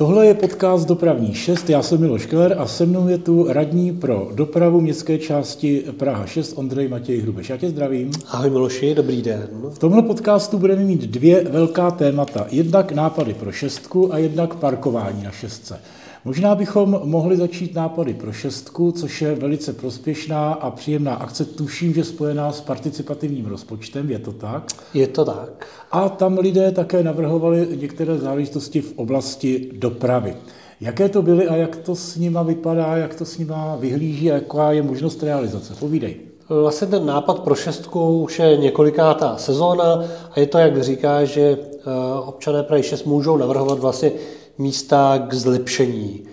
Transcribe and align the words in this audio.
Tohle 0.00 0.26
je 0.26 0.34
podcast 0.34 0.88
Dopravní 0.88 1.34
6, 1.34 1.70
já 1.70 1.82
jsem 1.82 2.00
Miloš 2.00 2.26
Keller 2.26 2.56
a 2.58 2.66
se 2.66 2.86
mnou 2.86 3.08
je 3.08 3.18
tu 3.18 3.46
radní 3.48 3.92
pro 3.92 4.30
dopravu 4.34 4.80
městské 4.80 5.18
části 5.18 5.84
Praha 5.98 6.26
6 6.26 6.58
Ondřej 6.58 6.88
Matěj 6.88 7.20
Hrubeš. 7.20 7.50
Já 7.50 7.56
tě 7.56 7.68
zdravím. 7.68 8.10
Ahoj 8.28 8.50
Miloši, 8.50 8.94
dobrý 8.94 9.22
den. 9.22 9.48
V 9.70 9.78
tomhle 9.78 10.02
podcastu 10.02 10.58
budeme 10.58 10.84
mít 10.84 11.00
dvě 11.00 11.44
velká 11.44 11.90
témata. 11.90 12.46
Jednak 12.50 12.92
nápady 12.92 13.34
pro 13.34 13.52
šestku 13.52 14.14
a 14.14 14.18
jednak 14.18 14.54
parkování 14.54 15.22
na 15.22 15.30
šestce. 15.30 15.80
Možná 16.24 16.54
bychom 16.54 17.00
mohli 17.04 17.36
začít 17.36 17.74
nápady 17.74 18.14
pro 18.14 18.32
šestku, 18.32 18.92
což 18.92 19.22
je 19.22 19.34
velice 19.34 19.72
prospěšná 19.72 20.52
a 20.52 20.70
příjemná 20.70 21.14
akce. 21.14 21.44
Tuším, 21.44 21.94
že 21.94 22.04
spojená 22.04 22.52
s 22.52 22.60
participativním 22.60 23.46
rozpočtem, 23.46 24.10
je 24.10 24.18
to 24.18 24.32
tak? 24.32 24.64
Je 24.94 25.06
to 25.06 25.24
tak. 25.24 25.66
A 25.92 26.08
tam 26.08 26.38
lidé 26.38 26.72
také 26.72 27.02
navrhovali 27.02 27.68
některé 27.80 28.18
záležitosti 28.18 28.80
v 28.80 28.92
oblasti 28.96 29.70
dopravy. 29.72 30.36
Jaké 30.80 31.08
to 31.08 31.22
byly 31.22 31.48
a 31.48 31.56
jak 31.56 31.76
to 31.76 31.94
s 31.94 32.16
nima 32.16 32.42
vypadá, 32.42 32.96
jak 32.96 33.14
to 33.14 33.24
s 33.24 33.38
nima 33.38 33.76
vyhlíží 33.76 34.30
a 34.30 34.34
jaká 34.34 34.72
je 34.72 34.82
možnost 34.82 35.22
realizace? 35.22 35.74
Povídej. 35.80 36.16
Vlastně 36.48 36.86
ten 36.86 37.06
nápad 37.06 37.38
pro 37.38 37.54
šestku 37.54 38.22
už 38.22 38.38
je 38.38 38.56
několikátá 38.56 39.36
sezóna 39.36 40.04
a 40.32 40.40
je 40.40 40.46
to, 40.46 40.58
jak 40.58 40.82
říká, 40.82 41.24
že 41.24 41.40
eh, 41.40 41.90
občané 42.24 42.62
Prahy 42.62 42.82
6 42.82 43.04
můžou 43.04 43.36
navrhovat 43.36 43.78
vlastně 43.78 44.12
místa 44.60 45.26
k 45.28 45.34
zlepšení. 45.34 46.24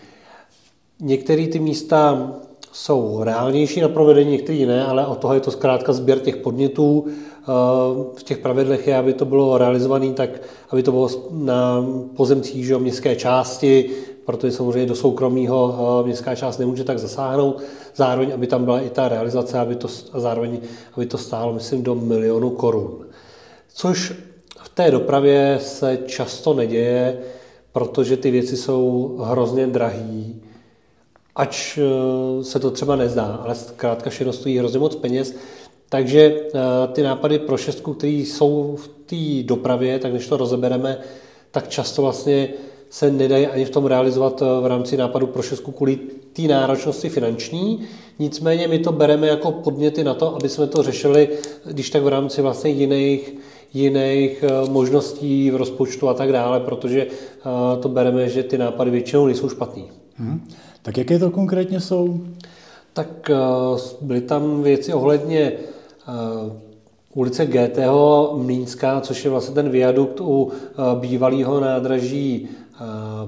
Některé 0.99 1.47
ty 1.47 1.59
místa 1.59 2.31
jsou 2.71 3.23
reálnější 3.23 3.81
na 3.81 3.89
provedení, 3.89 4.31
některé 4.31 4.65
ne, 4.65 4.85
ale 4.85 5.07
o 5.07 5.15
toho 5.15 5.33
je 5.33 5.39
to 5.39 5.51
zkrátka 5.51 5.93
sběr 5.93 6.19
těch 6.19 6.37
podnětů. 6.37 7.07
V 8.17 8.23
těch 8.23 8.37
pravidlech 8.37 8.87
je, 8.87 8.97
aby 8.97 9.13
to 9.13 9.25
bylo 9.25 9.57
realizované 9.57 10.13
tak, 10.13 10.29
aby 10.69 10.83
to 10.83 10.91
bylo 10.91 11.09
na 11.31 11.85
pozemcích 12.15 12.65
že, 12.65 12.77
městské 12.77 13.15
části, 13.15 13.89
protože 14.25 14.51
samozřejmě 14.51 14.85
do 14.85 14.95
soukromého 14.95 16.01
městská 16.05 16.35
část 16.35 16.57
nemůže 16.57 16.83
tak 16.83 16.99
zasáhnout. 16.99 17.61
Zároveň, 17.95 18.33
aby 18.33 18.47
tam 18.47 18.65
byla 18.65 18.81
i 18.81 18.89
ta 18.89 19.09
realizace, 19.09 19.59
aby 19.59 19.75
to, 19.75 19.87
a 20.11 20.19
zároveň, 20.19 20.59
aby 20.93 21.05
to 21.05 21.17
stálo, 21.17 21.53
myslím, 21.53 21.83
do 21.83 21.95
milionu 21.95 22.49
korun. 22.49 23.05
Což 23.73 24.13
v 24.63 24.69
té 24.69 24.91
dopravě 24.91 25.59
se 25.61 25.99
často 26.05 26.53
neděje, 26.53 27.19
protože 27.77 28.17
ty 28.17 28.31
věci 28.31 28.57
jsou 28.57 29.15
hrozně 29.23 29.67
drahý, 29.67 30.41
ač 31.35 31.77
eh, 31.77 32.43
se 32.43 32.59
to 32.59 32.71
třeba 32.71 32.95
nezdá, 32.95 33.25
ale 33.25 33.55
zkrátka 33.55 34.09
všechno 34.09 34.33
stojí 34.33 34.57
hrozně 34.57 34.79
moc 34.79 34.95
peněz. 34.95 35.35
Takže 35.89 36.35
eh, 36.35 36.59
ty 36.93 37.03
nápady 37.03 37.39
pro 37.39 37.57
šestku, 37.57 37.93
které 37.93 38.13
jsou 38.13 38.75
v 38.75 38.87
té 38.87 39.47
dopravě, 39.47 39.99
tak 39.99 40.11
když 40.11 40.27
to 40.27 40.37
rozebereme, 40.37 40.97
tak 41.51 41.69
často 41.69 42.01
vlastně 42.01 42.49
se 42.89 43.11
nedají 43.11 43.47
ani 43.47 43.65
v 43.65 43.69
tom 43.69 43.85
realizovat 43.85 44.41
eh, 44.41 44.61
v 44.61 44.65
rámci 44.65 44.97
nápadu 44.97 45.27
pro 45.27 45.41
šestku 45.41 45.71
kvůli 45.71 45.99
té 46.33 46.41
náročnosti 46.41 47.09
finanční. 47.09 47.81
Nicméně 48.19 48.67
my 48.67 48.79
to 48.79 48.91
bereme 48.91 49.27
jako 49.27 49.51
podněty 49.51 50.03
na 50.03 50.13
to, 50.13 50.35
aby 50.35 50.49
jsme 50.49 50.67
to 50.67 50.83
řešili, 50.83 51.29
když 51.65 51.89
tak 51.89 52.03
v 52.03 52.07
rámci 52.07 52.41
vlastně 52.41 52.71
jiných 52.71 53.33
jiných 53.77 54.43
eh, 54.43 54.69
možností 54.69 55.51
v 55.51 55.55
rozpočtu 55.55 56.09
a 56.09 56.13
tak 56.13 56.31
dále, 56.31 56.59
protože 56.59 57.07
eh, 57.07 57.81
to 57.81 57.89
bereme, 57.89 58.29
že 58.29 58.43
ty 58.43 58.57
nápady 58.57 58.91
většinou 58.91 59.25
nejsou 59.25 59.49
špatný. 59.49 59.91
Hmm. 60.15 60.47
Tak 60.81 60.97
jaké 60.97 61.19
to 61.19 61.31
konkrétně 61.31 61.79
jsou? 61.79 62.19
Tak 62.93 63.29
eh, 63.29 63.35
byly 64.01 64.21
tam 64.21 64.63
věci 64.63 64.93
ohledně 64.93 65.51
ulice 67.13 67.45
GT. 67.45 67.79
Mlínská, 68.35 69.01
což 69.01 69.23
je 69.23 69.31
vlastně 69.31 69.55
ten 69.55 69.69
viadukt 69.69 70.21
u 70.21 70.51
bývalého 70.99 71.59
nádraží 71.59 72.47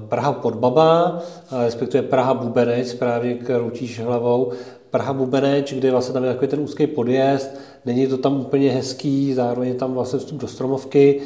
Praha 0.08 0.32
pod 0.32 0.54
Baba, 0.54 1.18
respektive 1.64 2.02
Praha 2.02 2.34
Bubenec, 2.34 2.90
správně 2.90 3.34
kroutíš 3.34 4.00
hlavou, 4.00 4.52
Praha 4.90 5.12
Bubeneč, 5.12 5.72
kde 5.72 5.90
vlastně 5.90 6.14
tam 6.14 6.24
je 6.24 6.32
takový 6.32 6.48
ten 6.48 6.60
úzký 6.60 6.86
podjezd, 6.86 7.50
není 7.84 8.06
to 8.06 8.18
tam 8.18 8.40
úplně 8.40 8.70
hezký, 8.70 9.34
zároveň 9.34 9.68
je 9.68 9.74
tam 9.74 9.94
vlastně 9.94 10.18
vstup 10.18 10.40
do 10.40 10.48
stromovky, 10.48 11.20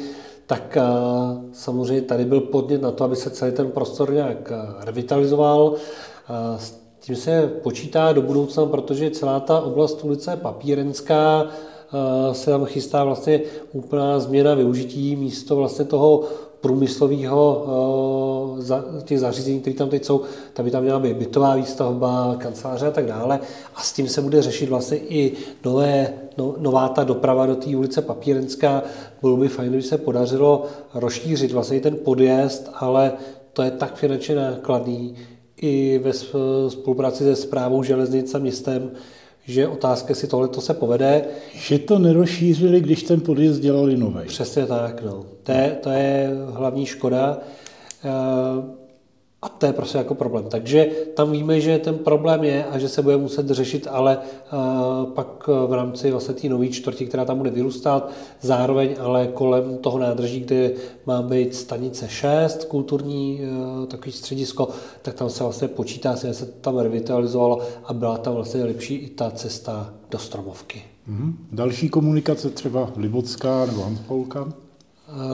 tak 0.47 0.77
samozřejmě 1.53 2.01
tady 2.01 2.25
byl 2.25 2.41
podnět 2.41 2.81
na 2.81 2.91
to, 2.91 3.03
aby 3.03 3.15
se 3.15 3.29
celý 3.29 3.51
ten 3.51 3.71
prostor 3.71 4.13
nějak 4.13 4.51
revitalizoval. 4.79 5.73
S 6.57 6.79
tím 6.99 7.15
se 7.15 7.47
počítá 7.63 8.13
do 8.13 8.21
budoucna, 8.21 8.65
protože 8.65 9.09
celá 9.09 9.39
ta 9.39 9.61
oblast 9.61 10.03
ulice 10.03 10.35
Papírenská 10.35 11.47
se 12.31 12.51
tam 12.51 12.65
chystá 12.65 13.03
vlastně 13.03 13.41
úplná 13.73 14.19
změna 14.19 14.53
využití 14.53 15.15
místo 15.15 15.55
vlastně 15.55 15.85
toho 15.85 16.23
průmyslového 16.61 17.65
eh, 18.69 19.01
těch 19.03 19.19
zařízení, 19.19 19.59
které 19.59 19.75
tam 19.75 19.89
teď 19.89 20.05
jsou, 20.05 20.21
tak 20.53 20.65
by 20.65 20.71
tam 20.71 20.83
měla 20.83 20.99
být 20.99 21.17
bytová 21.17 21.55
výstavba, 21.55 22.35
kanceláře 22.37 22.87
a 22.87 22.91
tak 22.91 23.05
dále. 23.05 23.39
A 23.75 23.81
s 23.81 23.93
tím 23.93 24.07
se 24.07 24.21
bude 24.21 24.41
řešit 24.41 24.69
vlastně 24.69 24.97
i 24.97 25.33
nové, 25.65 26.13
no, 26.37 26.55
nová 26.57 26.89
ta 26.89 27.03
doprava 27.03 27.45
do 27.45 27.55
té 27.55 27.75
ulice 27.75 28.01
Papírenská. 28.01 28.83
Bylo 29.21 29.37
by 29.37 29.47
fajn, 29.47 29.69
kdyby 29.69 29.83
se 29.83 29.97
podařilo 29.97 30.63
rozšířit 30.93 31.51
vlastně 31.51 31.79
ten 31.79 31.95
podjezd, 32.03 32.69
ale 32.73 33.13
to 33.53 33.61
je 33.61 33.71
tak 33.71 33.95
finančně 33.95 34.35
nákladný 34.35 35.15
i 35.61 36.01
ve 36.03 36.13
spolupráci 36.69 37.23
se 37.23 37.35
zprávou 37.35 37.83
železnic 37.83 38.35
a 38.35 38.39
městem, 38.39 38.91
že 39.47 39.67
otázka, 39.67 40.11
jestli 40.11 40.27
tohle 40.27 40.47
to 40.47 40.61
se 40.61 40.73
povede. 40.73 41.25
Že 41.53 41.79
to 41.79 41.99
nerozšířili, 41.99 42.81
když 42.81 43.03
ten 43.03 43.21
podjezd 43.21 43.61
dělali 43.61 43.97
nový. 43.97 44.27
Přesně 44.27 44.65
tak, 44.65 45.01
no. 45.01 45.25
To 45.43 45.51
je, 45.51 45.77
to 45.83 45.89
je 45.89 46.31
hlavní 46.53 46.85
škoda. 46.85 47.37
Eh, 48.03 48.84
a 49.41 49.49
to 49.49 49.65
je 49.65 49.73
prostě 49.73 49.97
jako 49.97 50.15
problém. 50.15 50.45
Takže 50.49 50.85
tam 51.15 51.31
víme, 51.31 51.61
že 51.61 51.77
ten 51.77 51.97
problém 51.97 52.43
je 52.43 52.65
a 52.65 52.79
že 52.79 52.89
se 52.89 53.01
bude 53.01 53.17
muset 53.17 53.49
řešit, 53.49 53.87
ale 53.91 54.17
uh, 54.17 55.13
pak 55.13 55.47
v 55.67 55.73
rámci 55.73 56.11
vlastně 56.11 56.33
té 56.33 56.49
nové 56.49 56.67
čtvrti, 56.67 57.05
která 57.05 57.25
tam 57.25 57.37
bude 57.37 57.49
vyrůstat, 57.49 58.11
zároveň 58.41 58.95
ale 58.99 59.27
kolem 59.27 59.77
toho 59.77 59.99
nádrží, 59.99 60.39
kde 60.39 60.71
má 61.05 61.21
být 61.21 61.55
stanice 61.55 62.07
6, 62.09 62.65
kulturní 62.65 63.41
uh, 63.41 63.85
takový 63.85 64.11
středisko, 64.11 64.69
tak 65.01 65.13
tam 65.13 65.29
se 65.29 65.43
vlastně 65.43 65.67
počítá, 65.67 66.15
že 66.15 66.33
se 66.33 66.45
tam 66.45 66.77
revitalizovalo 66.77 67.59
a 67.85 67.93
byla 67.93 68.17
tam 68.17 68.33
vlastně 68.33 68.63
lepší 68.63 68.95
i 68.95 69.09
ta 69.09 69.31
cesta 69.31 69.93
do 70.11 70.17
Stromovky. 70.17 70.83
Mm-hmm. 71.09 71.33
Další 71.51 71.89
komunikace 71.89 72.49
třeba 72.49 72.91
Libotská 72.97 73.65
nebo 73.65 73.81
Hanspolka? 73.81 74.64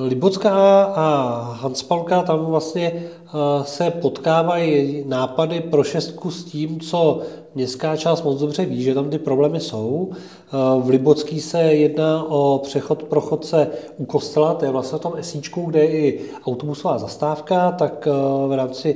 Libocká 0.07 0.83
a 0.83 1.39
Hanspalka 1.61 2.21
tam 2.21 2.45
vlastně 2.45 2.93
eh, 2.93 3.29
se 3.63 3.91
potkávají 3.91 5.03
nápady 5.07 5.59
pro 5.61 5.83
šestku 5.83 6.31
s 6.31 6.43
tím, 6.43 6.79
co 6.79 7.19
městská 7.55 7.95
část 7.95 8.23
moc 8.23 8.39
dobře 8.39 8.65
ví, 8.65 8.83
že 8.83 8.93
tam 8.93 9.09
ty 9.09 9.19
problémy 9.19 9.59
jsou. 9.59 10.09
Eh, 10.11 10.57
v 10.81 10.89
Libocký 10.89 11.41
se 11.41 11.61
jedná 11.61 12.23
o 12.29 12.59
přechod 12.63 13.03
pro 13.03 13.21
chodce 13.21 13.67
u 13.97 14.05
kostela, 14.05 14.53
to 14.53 14.65
je 14.65 14.71
vlastně 14.71 14.97
v 14.97 15.01
tom 15.01 15.13
esíčku, 15.17 15.61
kde 15.61 15.79
je 15.79 15.89
i 15.89 16.21
autobusová 16.45 16.97
zastávka, 16.97 17.71
tak 17.71 18.07
eh, 18.07 18.47
v 18.47 18.55
rámci 18.55 18.95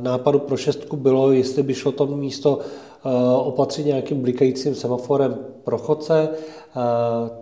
nápadu 0.00 0.38
pro 0.38 0.56
šestku 0.56 0.96
bylo, 0.96 1.32
jestli 1.32 1.62
by 1.62 1.74
šlo 1.74 1.92
to 1.92 2.06
místo 2.06 2.58
opatřit 3.36 3.86
nějakým 3.86 4.22
blikajícím 4.22 4.74
semaforem 4.74 5.36
pro 5.64 5.78
chodce, 5.78 6.28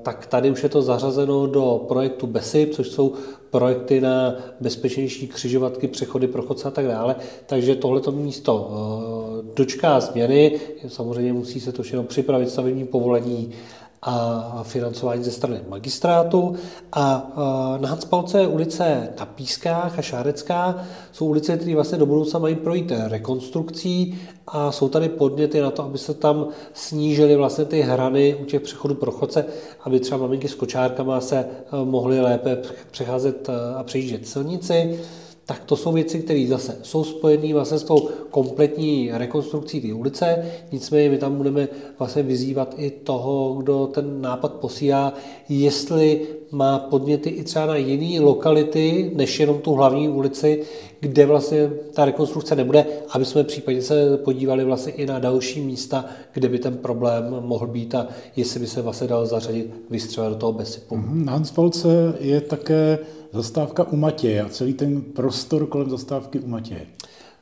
tak 0.03 0.26
tady 0.26 0.50
už 0.50 0.62
je 0.62 0.69
to 0.69 0.82
zařazeno 0.82 1.47
do 1.47 1.84
projektu 1.88 2.26
BESIP, 2.26 2.75
což 2.75 2.88
jsou 2.88 3.12
projekty 3.50 4.00
na 4.00 4.34
bezpečnější 4.60 5.28
křižovatky, 5.28 5.88
přechody 5.88 6.26
pro 6.26 6.43
chodce 6.43 6.69
a 6.69 6.70
tak 6.70 6.87
dále. 6.87 7.16
Takže 7.47 7.75
tohleto 7.75 8.12
místo 8.12 8.70
dočká 9.54 10.00
změny. 10.00 10.60
Samozřejmě 10.88 11.32
musí 11.32 11.60
se 11.60 11.72
to 11.72 11.82
všechno 11.82 12.04
připravit 12.04 12.50
stavební 12.50 12.87
povolení 12.87 13.53
a 14.02 14.62
financování 14.62 15.24
ze 15.24 15.30
strany 15.30 15.60
magistrátu. 15.68 16.54
A 16.92 17.32
na 17.80 17.88
Hanspalce 17.88 18.46
ulice 18.46 19.08
na 19.20 19.26
Pískách 19.26 19.98
a 19.98 20.02
Šárecká 20.02 20.84
jsou 21.12 21.26
ulice, 21.26 21.56
které 21.56 21.74
vlastně 21.74 21.98
do 21.98 22.06
budoucna 22.06 22.38
mají 22.38 22.54
projít 22.54 22.93
rekonstrukcí 23.06 24.19
a 24.46 24.72
jsou 24.72 24.88
tady 24.88 25.08
podněty 25.08 25.60
na 25.60 25.70
to, 25.70 25.84
aby 25.84 25.99
se 25.99 26.14
tam 26.14 26.49
snížily 26.72 27.37
vlastně 27.37 27.64
ty 27.64 27.81
hrany 27.81 28.34
u 28.34 28.44
těch 28.44 28.62
přechodů 28.62 28.94
pro 28.94 29.10
chodce, 29.10 29.44
aby 29.84 30.00
třeba 30.00 30.20
maminky 30.20 30.48
s 30.48 30.55
kočárkama 30.55 31.20
se 31.20 31.46
mohly 31.84 32.20
lépe 32.20 32.58
přecházet 32.90 33.50
a 33.76 33.82
přejíždět 33.82 34.28
silnici 34.28 35.00
tak 35.52 35.64
to 35.64 35.76
jsou 35.76 35.93
věci, 35.93 36.19
které 36.19 36.46
zase 36.49 36.76
jsou 36.82 37.04
spojené 37.04 37.54
vlastně 37.54 37.78
s 37.78 37.82
tou 37.82 38.08
kompletní 38.31 39.10
rekonstrukcí 39.12 39.81
té 39.81 39.94
ulice, 39.94 40.46
nicméně 40.72 41.10
my 41.10 41.19
tam 41.19 41.37
budeme 41.37 41.69
vlastně 41.99 42.22
vyzývat 42.22 42.75
i 42.76 42.90
toho, 42.90 43.54
kdo 43.54 43.87
ten 43.87 44.20
nápad 44.20 44.52
posílá, 44.52 45.12
jestli 45.49 46.26
má 46.50 46.78
podněty 46.78 47.31
i 47.31 47.44
třeba 47.44 47.66
na 47.66 47.76
jiné 47.76 48.25
lokality, 48.25 49.10
než 49.14 49.40
jenom 49.40 49.58
tu 49.58 49.72
hlavní 49.72 50.08
ulici, 50.08 50.62
kde 51.00 51.26
vlastně 51.26 51.70
ta 51.94 52.05
rekonstrukce 52.05 52.56
nebude, 52.56 52.87
aby 53.10 53.25
jsme 53.25 53.44
případně 53.44 53.82
se 53.82 54.16
podívali 54.16 54.64
vlastně 54.64 54.93
i 54.93 55.06
na 55.06 55.19
další 55.19 55.60
místa, 55.60 56.05
kde 56.32 56.48
by 56.48 56.58
ten 56.58 56.76
problém 56.76 57.37
mohl 57.40 57.66
být 57.66 57.94
a 57.94 58.08
jestli 58.37 58.60
by 58.60 58.66
se 58.66 58.82
vlastně 58.82 59.08
dal 59.08 59.26
zařadit 59.26 59.75
vystřelit 59.90 60.32
do 60.32 60.38
toho 60.38 60.52
besipu. 60.52 60.96
Mm-hmm. 60.96 61.25
Na 61.25 61.32
Hansfalce 61.32 62.14
je 62.20 62.40
také 62.40 62.98
zastávka 63.32 63.84
u 63.84 63.96
Matěje 63.96 64.43
a 64.43 64.49
celý 64.49 64.75
ten 64.75 65.02
prostor 65.02 65.67
kolem 65.67 65.90
zastávky 65.90 66.38
u 66.38 66.49
Matěje? 66.49 66.87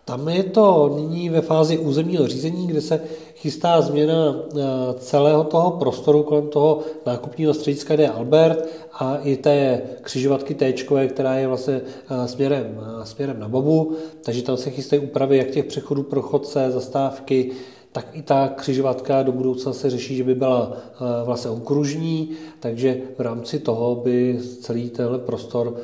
Tam 0.04 0.28
je 0.28 0.42
to 0.42 0.96
nyní 0.96 1.31
ve 1.31 1.40
fázi 1.40 1.78
územního 1.78 2.26
řízení, 2.26 2.66
kde 2.66 2.81
se 2.81 3.00
chystá 3.37 3.81
změna 3.81 4.37
eh, 4.37 4.60
celého 4.98 5.44
toho 5.44 5.70
prostoru 5.70 6.22
kolem 6.22 6.48
toho 6.48 6.81
nákupního 7.06 7.54
střediska, 7.54 7.94
kde 7.94 8.02
je 8.02 8.10
Albert 8.10 8.69
a 8.92 9.16
i 9.16 9.37
té 9.37 9.82
křižovatky 10.02 10.54
T, 10.54 10.72
která 11.08 11.34
je 11.34 11.48
vlastně 11.48 11.81
eh, 12.10 12.28
směrem, 12.28 12.81
eh, 12.81 13.06
směrem 13.06 13.40
na 13.40 13.48
Bobu. 13.48 13.96
Takže 14.25 14.42
tam 14.42 14.56
se 14.56 14.70
chystají 14.70 15.02
úpravy 15.02 15.37
jak 15.37 15.50
těch 15.50 15.64
přechodů 15.64 16.02
pro 16.02 16.22
chodce, 16.22 16.70
zastávky, 16.70 17.50
tak 17.92 18.08
i 18.12 18.22
ta 18.22 18.48
křižovatka 18.48 19.22
do 19.22 19.32
budoucna 19.32 19.72
se 19.72 19.90
řeší, 19.90 20.16
že 20.16 20.25
by 20.25 20.34
byla 20.34 20.76
vlastně 21.25 21.50
okružní, 21.50 22.31
takže 22.60 23.00
v 23.19 23.20
rámci 23.20 23.58
toho 23.58 23.94
by 23.94 24.38
celý 24.60 24.90
tenhle 24.90 25.19
prostor 25.19 25.76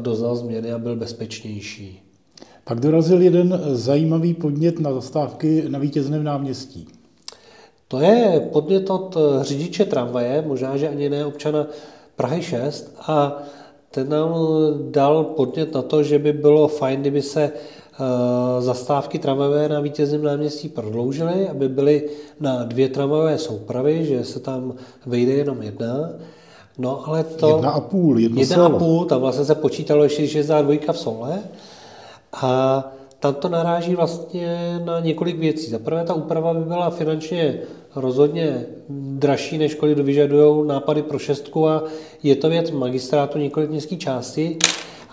doznal 0.00 0.36
změny 0.36 0.72
a 0.72 0.78
byl 0.78 0.96
bezpečnější. 0.96 2.00
Pak 2.64 2.80
dorazil 2.80 3.22
jeden 3.22 3.60
zajímavý 3.66 4.34
podnět 4.34 4.80
na 4.80 4.92
zastávky 4.92 5.64
na 5.68 5.78
vítězném 5.78 6.24
náměstí. 6.24 6.88
To 7.88 8.00
je 8.00 8.48
podnět 8.52 8.90
od 8.90 9.16
řidiče 9.40 9.84
tramvaje, 9.84 10.44
možná, 10.46 10.76
že 10.76 10.88
ani 10.88 11.10
ne 11.10 11.26
občana 11.26 11.66
Prahy 12.16 12.42
6 12.42 12.94
a 12.98 13.42
ten 13.90 14.08
nám 14.08 14.34
dal 14.90 15.24
podnět 15.24 15.74
na 15.74 15.82
to, 15.82 16.02
že 16.02 16.18
by 16.18 16.32
bylo 16.32 16.68
fajn, 16.68 17.00
kdyby 17.00 17.22
se 17.22 17.42
eh, 17.42 17.50
zastávky 18.58 19.18
tramvajové 19.18 19.68
na 19.68 19.80
vítězném 19.80 20.22
náměstí 20.22 20.68
prodloužily, 20.68 21.48
aby 21.48 21.68
byly 21.68 22.08
na 22.40 22.64
dvě 22.64 22.88
tramvajové 22.88 23.38
soupravy, 23.38 24.04
že 24.04 24.24
se 24.24 24.40
tam 24.40 24.74
vejde 25.06 25.32
jenom 25.32 25.62
jedna. 25.62 26.10
No 26.78 27.08
ale 27.08 27.24
to... 27.24 27.48
Jedna 27.48 27.70
a 27.70 27.80
půl, 27.80 28.18
jedno 28.18 28.40
Jedna 28.40 28.56
solo. 28.56 28.76
a 28.76 28.78
půl, 28.78 29.04
tam 29.04 29.20
vlastně 29.20 29.44
se 29.44 29.54
počítalo 29.54 30.04
ještě, 30.04 30.26
že 30.26 30.38
je 30.38 30.62
dvojka 30.62 30.92
v 30.92 30.98
sole. 30.98 31.38
A 32.32 32.84
tam 33.20 33.34
to 33.34 33.48
naráží 33.48 33.94
vlastně 33.94 34.80
na 34.84 35.00
několik 35.00 35.38
věcí. 35.38 35.70
Za 35.70 35.78
prvé, 35.78 36.04
ta 36.04 36.14
úprava 36.14 36.54
by 36.54 36.64
byla 36.64 36.90
finančně 36.90 37.58
rozhodně 37.96 38.66
dražší, 38.88 39.58
než 39.58 39.74
kolik 39.74 39.98
vyžadují 39.98 40.66
nápady 40.66 41.02
pro 41.02 41.18
šestku 41.18 41.68
a 41.68 41.84
je 42.22 42.36
to 42.36 42.48
věc 42.48 42.70
magistrátu 42.70 43.38
několik 43.38 43.70
městských 43.70 43.98
části. 43.98 44.58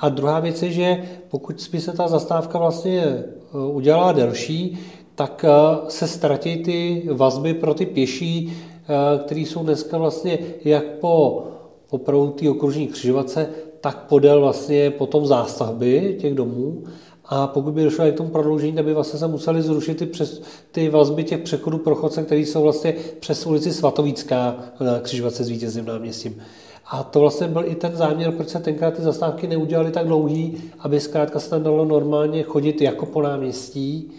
A 0.02 0.10
druhá 0.10 0.40
věc 0.40 0.64
je, 0.64 0.72
že 0.72 1.04
pokud 1.30 1.70
by 1.72 1.82
se 1.82 1.92
ta 1.92 2.08
zastávka 2.08 2.60
vlastně 2.60 3.00
e, 3.02 3.26
udělala 3.72 4.12
delší, 4.12 4.80
tak 5.16 5.46
e, 5.46 5.50
se 5.92 6.08
ztratí 6.08 6.58
ty 6.58 7.08
vazby 7.14 7.54
pro 7.54 7.74
ty 7.74 7.86
pěší, 7.86 8.54
e, 8.54 9.20
které 9.20 9.42
jsou 9.42 9.64
dneska 9.64 9.98
vlastně 9.98 10.40
jak 10.64 10.86
po 10.86 11.44
opravdu 11.90 12.30
té 12.30 12.50
okružní 12.50 12.88
křižovatce, 12.88 13.50
tak 13.82 13.98
podél 13.98 14.42
vlastně 14.42 14.90
potom 14.90 15.26
zástavby 15.26 16.18
těch 16.22 16.34
domů. 16.34 16.84
A 17.26 17.48
pokud 17.48 17.74
by 17.74 17.84
došlo 17.84 18.12
k 18.12 18.16
tomu 18.16 18.30
prodloužení, 18.30 18.74
tak 18.74 18.86
by 18.86 18.94
vlastně 18.94 19.20
se 19.20 19.28
museli 19.28 19.62
zrušit 19.62 19.98
ty, 19.98 20.06
přes, 20.06 20.42
ty 20.72 20.90
vazby 20.90 21.24
těch 21.24 21.40
přechodů 21.40 21.78
pro 21.78 21.96
chodce, 21.96 22.24
které 22.24 22.42
jsou 22.42 22.62
vlastně 22.62 22.96
přes 23.20 23.46
ulici 23.46 23.74
Svatovícká 23.74 24.56
na 24.80 25.00
křižovatce 25.00 25.44
s 25.44 25.50
vítězným 25.50 25.86
náměstím. 25.86 26.42
A 26.92 27.04
to 27.04 27.20
vlastně 27.20 27.48
byl 27.48 27.64
i 27.66 27.76
ten 27.76 27.96
záměr, 27.96 28.32
proč 28.32 28.50
se 28.50 28.60
tenkrát 28.60 28.94
ty 28.94 29.02
zastávky 29.02 29.48
neudělaly 29.48 29.92
tak 29.92 30.08
dlouhý, 30.08 30.58
aby 30.80 31.00
zkrátka 31.00 31.40
se 31.40 31.50
tam 31.50 31.64
dalo 31.64 31.86
normálně 31.86 32.44
chodit 32.44 32.82
jako 32.82 33.06
po 33.06 33.22
náměstí. 33.22 34.12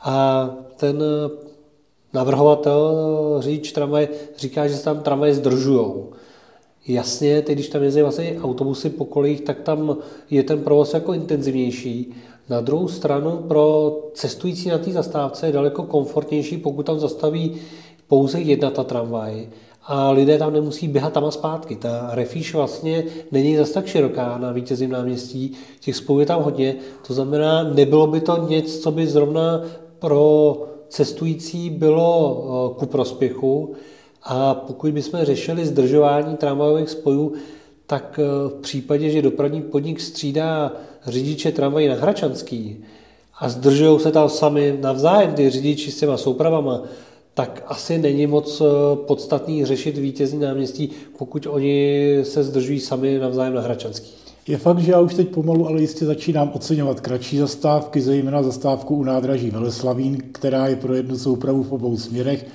A 0.00 0.50
ten 0.76 1.02
navrhovatel, 2.12 2.96
řidič 3.38 3.72
tramvaj, 3.72 4.08
říká, 4.36 4.68
že 4.68 4.76
se 4.76 4.84
tam 4.84 5.00
tramvaje 5.00 5.34
zdržujou. 5.34 6.10
Jasně, 6.86 7.42
teď 7.42 7.54
když 7.54 7.68
tam 7.68 7.82
jezdí 7.82 8.02
vlastně 8.02 8.36
autobusy 8.42 8.90
po 8.90 9.04
kolejích, 9.04 9.40
tak 9.40 9.60
tam 9.60 9.96
je 10.30 10.42
ten 10.42 10.62
provoz 10.64 10.94
jako 10.94 11.12
intenzivnější. 11.12 12.14
Na 12.48 12.60
druhou 12.60 12.88
stranu 12.88 13.36
pro 13.48 13.96
cestující 14.14 14.68
na 14.68 14.78
té 14.78 14.92
zastávce 14.92 15.46
je 15.46 15.52
daleko 15.52 15.82
komfortnější, 15.82 16.56
pokud 16.56 16.86
tam 16.86 16.98
zastaví 16.98 17.56
pouze 18.06 18.40
jedna 18.40 18.70
ta 18.70 18.84
tramvaj 18.84 19.48
a 19.88 20.10
lidé 20.10 20.38
tam 20.38 20.52
nemusí 20.52 20.88
běhat 20.88 21.12
tam 21.12 21.24
a 21.24 21.30
zpátky. 21.30 21.76
Ta 21.76 22.08
refíš 22.12 22.54
vlastně 22.54 23.04
není 23.32 23.56
zase 23.56 23.74
tak 23.74 23.86
široká 23.86 24.38
na 24.38 24.52
vítězném 24.52 24.90
náměstí, 24.90 25.52
těch 25.80 25.96
spojů 25.96 26.20
je 26.20 26.26
tam 26.26 26.42
hodně, 26.42 26.76
to 27.06 27.14
znamená, 27.14 27.62
nebylo 27.62 28.06
by 28.06 28.20
to 28.20 28.46
něco, 28.48 28.80
co 28.80 28.90
by 28.90 29.06
zrovna 29.06 29.62
pro 29.98 30.56
cestující 30.88 31.70
bylo 31.70 32.44
eh, 32.44 32.78
ku 32.78 32.86
prospěchu, 32.86 33.74
a 34.22 34.54
pokud 34.54 34.92
bychom 34.92 35.20
řešili 35.22 35.66
zdržování 35.66 36.36
tramvajových 36.36 36.90
spojů, 36.90 37.32
tak 37.86 38.20
eh, 38.22 38.48
v 38.48 38.60
případě, 38.60 39.10
že 39.10 39.22
dopravní 39.22 39.62
podnik 39.62 40.00
střídá 40.00 40.72
řidiče 41.06 41.52
tramvají 41.52 41.88
na 41.88 41.94
Hračanský 41.94 42.84
a 43.38 43.48
zdržují 43.48 44.00
se 44.00 44.12
tam 44.12 44.28
sami 44.28 44.78
navzájem 44.80 45.34
ty 45.34 45.50
řidiči 45.50 45.90
s 45.90 45.98
těma 45.98 46.16
soupravama, 46.16 46.82
tak 47.38 47.62
asi 47.66 47.98
není 47.98 48.26
moc 48.26 48.60
eh, 48.60 48.64
podstatný 48.96 49.64
řešit 49.64 49.98
vítězní 49.98 50.38
náměstí, 50.38 50.90
pokud 51.18 51.46
oni 51.50 52.18
se 52.22 52.44
zdržují 52.44 52.80
sami 52.80 53.18
navzájem 53.18 53.54
na 53.54 53.60
Hračanský. 53.60 54.10
Je 54.46 54.58
fakt, 54.58 54.78
že 54.78 54.92
já 54.92 55.00
už 55.00 55.14
teď 55.14 55.28
pomalu, 55.28 55.66
ale 55.68 55.80
jistě 55.80 56.04
začínám 56.04 56.50
oceňovat 56.54 57.00
kratší 57.00 57.38
zastávky, 57.38 58.00
zejména 58.00 58.42
zastávku 58.42 58.96
u 58.96 59.04
nádraží 59.04 59.50
Veleslavín, 59.50 60.18
která 60.32 60.66
je 60.66 60.76
pro 60.76 60.94
jednu 60.94 61.18
soupravu 61.18 61.62
v 61.62 61.72
obou 61.72 61.96
směrech. 61.96 62.46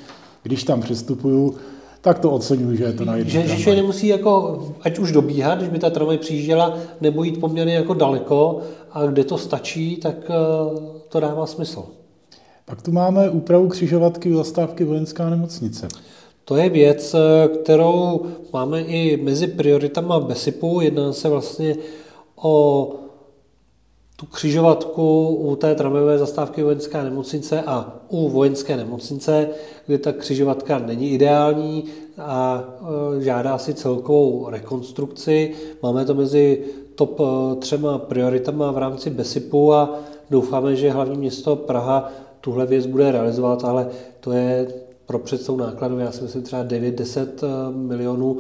Když 0.44 0.64
tam 0.64 0.82
přestupuju, 0.82 1.56
tak 2.02 2.20
to 2.20 2.32
oceňuji, 2.32 2.78
že 2.78 2.84
je 2.84 2.94
to 2.94 3.06
na 3.06 3.16
jednu 3.16 3.32
Že, 3.32 3.48
že 3.48 3.76
nemusí 3.76 4.08
jako, 4.08 4.64
ať 4.82 5.00
už 5.00 5.12
dobíhat, 5.12 5.58
když 5.58 5.70
by 5.70 5.80
ta 5.80 5.90
tramvaj 5.90 6.18
přijížděla, 6.18 6.78
nebo 7.02 7.24
jít 7.24 7.40
poměrně 7.40 7.74
jako 7.74 7.94
daleko 7.94 8.60
a 8.92 9.06
kde 9.06 9.24
to 9.24 9.38
stačí, 9.38 9.96
tak 9.96 10.16
eh, 10.30 10.34
to 11.10 11.20
dává 11.20 11.46
smysl. 11.46 11.84
Pak 12.66 12.82
tu 12.82 12.92
máme 12.92 13.30
úpravu 13.30 13.68
křižovatky 13.68 14.32
u 14.32 14.36
zastávky 14.36 14.84
vojenská 14.84 15.30
nemocnice. 15.30 15.88
To 16.46 16.56
je 16.56 16.70
věc, 16.70 17.14
eh, 17.14 17.48
kterou 17.48 18.26
máme 18.54 18.82
i 18.82 19.18
mezi 19.18 19.48
prioritama 19.48 20.20
BESIPu. 20.20 20.82
Jedná 20.82 21.14
se 21.14 21.30
vlastně 21.30 21.76
o 22.36 22.90
tu 24.16 24.26
křižovatku 24.26 25.28
u 25.28 25.56
té 25.56 25.76
tramvajové 25.76 26.18
zastávky 26.18 26.64
vojenské 26.64 27.04
nemocnice 27.04 27.62
a 27.62 28.00
u 28.10 28.30
vojenské 28.30 28.78
nemocnice, 28.78 29.50
kde 29.86 29.98
ta 29.98 30.12
křižovatka 30.12 30.80
není 30.80 31.12
ideální 31.12 31.84
a 32.18 32.64
e, 33.18 33.22
žádá 33.22 33.58
si 33.58 33.74
celkovou 33.74 34.50
rekonstrukci. 34.50 35.54
Máme 35.84 36.06
to 36.06 36.14
mezi 36.14 36.64
top 36.96 37.20
e, 37.20 37.56
třema 37.56 37.98
prioritama 37.98 38.72
v 38.72 38.78
rámci 38.78 39.10
BESIPu 39.10 39.74
a 39.74 40.00
doufáme, 40.30 40.76
že 40.76 40.92
hlavní 40.92 41.18
město 41.18 41.56
Praha 41.56 42.12
tuhle 42.44 42.66
věc 42.66 42.86
bude 42.86 43.12
realizovat, 43.12 43.64
ale 43.64 43.88
to 44.20 44.32
je 44.32 44.68
pro 45.06 45.20
představu 45.20 45.58
nákladu, 45.58 46.00
já 46.00 46.12
si 46.12 46.24
myslím 46.24 46.44
třeba 46.44 46.64
9-10 46.64 47.28
e, 47.44 47.72
milionů 47.78 48.38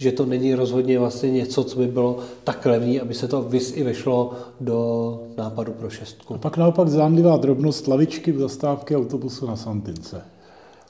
že 0.00 0.12
to 0.12 0.26
není 0.26 0.54
rozhodně 0.54 0.98
vlastně 0.98 1.30
něco, 1.30 1.64
co 1.64 1.78
by 1.78 1.86
bylo 1.86 2.18
tak 2.44 2.66
levný, 2.66 3.00
aby 3.00 3.14
se 3.14 3.28
to 3.28 3.42
vys 3.42 3.76
i 3.76 3.82
vešlo 3.82 4.32
do 4.60 5.20
nápadu 5.36 5.72
pro 5.72 5.90
šestku. 5.90 6.34
A 6.34 6.38
pak 6.38 6.56
naopak 6.56 6.88
zánlivá 6.88 7.36
drobnost 7.36 7.88
lavičky 7.88 8.32
v 8.32 8.38
zastávky 8.38 8.96
autobusu 8.96 9.46
na 9.46 9.56
Santince. 9.56 10.22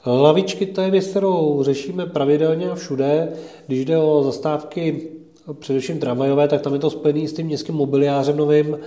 Lavičky 0.05 0.65
to 0.65 0.81
je 0.81 0.91
věc, 0.91 1.07
kterou 1.07 1.63
řešíme 1.63 2.05
pravidelně 2.05 2.69
a 2.69 2.75
všude. 2.75 3.29
Když 3.67 3.85
jde 3.85 3.97
o 3.97 4.23
zastávky 4.23 5.07
především 5.59 5.99
tramvajové, 5.99 6.47
tak 6.47 6.61
tam 6.61 6.73
je 6.73 6.79
to 6.79 6.89
spojené 6.89 7.27
s 7.27 7.33
tím 7.33 7.45
městským 7.45 7.75
mobiliářem 7.75 8.37
novým, 8.37 8.77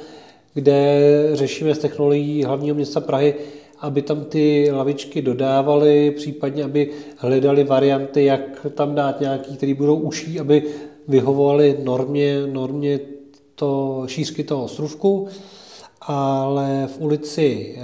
kde 0.54 1.00
řešíme 1.32 1.75
s 1.75 1.78
technologií 1.78 2.44
hlavního 2.44 2.75
města 2.75 3.00
Prahy 3.00 3.35
aby 3.82 4.02
tam 4.02 4.25
ty 4.25 4.71
lavičky 4.73 5.23
dodávali, 5.23 6.11
případně 6.11 6.64
aby 6.64 6.90
hledali 7.16 7.64
varianty, 7.64 8.25
jak 8.25 8.66
tam 8.75 8.94
dát 8.94 9.21
nějaký, 9.21 9.56
které 9.56 9.75
budou 9.75 9.97
uší, 9.97 10.40
aby 10.40 10.66
vyhovovaly 11.09 11.78
normě, 11.82 12.47
normě 12.47 13.00
to, 13.54 14.02
šířky 14.06 14.44
toho 14.44 14.64
ostrůvku, 14.64 15.28
ale 16.00 16.88
v 16.97 17.00
ulici 17.00 17.76
eh, 17.78 17.82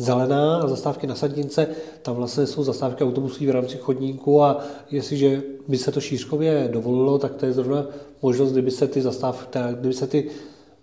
Zelená 0.00 0.56
a 0.56 0.66
zastávky 0.66 1.06
na 1.06 1.14
Sadince, 1.14 1.66
tam 2.02 2.16
vlastně 2.16 2.46
jsou 2.46 2.62
zastávky 2.62 3.04
autobusů 3.04 3.44
v 3.46 3.50
rámci 3.50 3.76
chodníku 3.76 4.42
a 4.42 4.60
jestliže 4.90 5.42
by 5.68 5.78
se 5.78 5.92
to 5.92 6.00
šířkově 6.00 6.68
dovolilo, 6.72 7.18
tak 7.18 7.34
to 7.34 7.46
je 7.46 7.52
zrovna 7.52 7.86
možnost, 8.22 8.52
kdyby 8.52 8.70
se 8.70 8.88
ty 8.88 9.02
zastávky, 9.02 9.58
kdyby 9.72 9.94
se 9.94 10.06
ty 10.06 10.30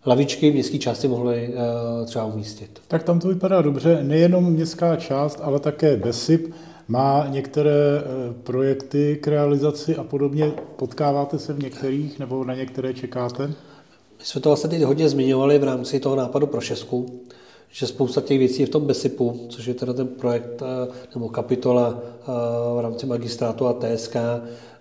lavičky 0.06 0.52
městské 0.52 0.78
části 0.78 1.08
mohly 1.08 1.48
uh, 1.48 2.06
třeba 2.06 2.26
umístit. 2.26 2.82
Tak 2.88 3.04
tam 3.04 3.20
to 3.20 3.28
vypadá 3.28 3.62
dobře. 3.62 4.00
Nejenom 4.04 4.54
městská 4.54 4.96
část, 4.96 5.40
ale 5.44 5.60
také 5.60 5.98
BESIP 5.98 6.54
má 6.88 7.28
některé 7.30 7.72
uh, 7.72 8.34
projekty 8.34 9.18
k 9.22 9.28
realizaci 9.28 9.96
a 9.96 10.04
podobně. 10.04 10.52
Potkáváte 10.76 11.40
se 11.40 11.54
v 11.54 11.64
některých 11.64 12.20
nebo 12.20 12.44
na 12.44 12.56
některé 12.56 12.94
čekáte? 12.94 13.48
My 14.20 14.26
jsme 14.26 14.42
to 14.42 14.50
vlastně 14.50 14.70
teď 14.70 14.82
hodně 14.82 15.10
zmiňovali 15.10 15.60
v 15.60 15.64
rámci 15.64 16.00
toho 16.00 16.16
nápadu 16.16 16.48
pro 16.48 16.62
Šesku, 16.62 17.06
že 17.72 17.88
spousta 17.88 18.22
těch 18.22 18.40
věcí 18.40 18.62
je 18.62 18.66
v 18.66 18.70
tom 18.70 18.86
BESIPu, 18.86 19.46
což 19.50 19.66
je 19.66 19.74
teda 19.74 19.94
ten 19.94 20.08
projekt 20.08 20.62
uh, 20.62 20.68
nebo 21.16 21.30
kapitola 21.30 22.00
v 22.76 22.80
rámci 22.82 23.06
magistrátu 23.06 23.68
a 23.68 23.74
TSK, 23.74 24.16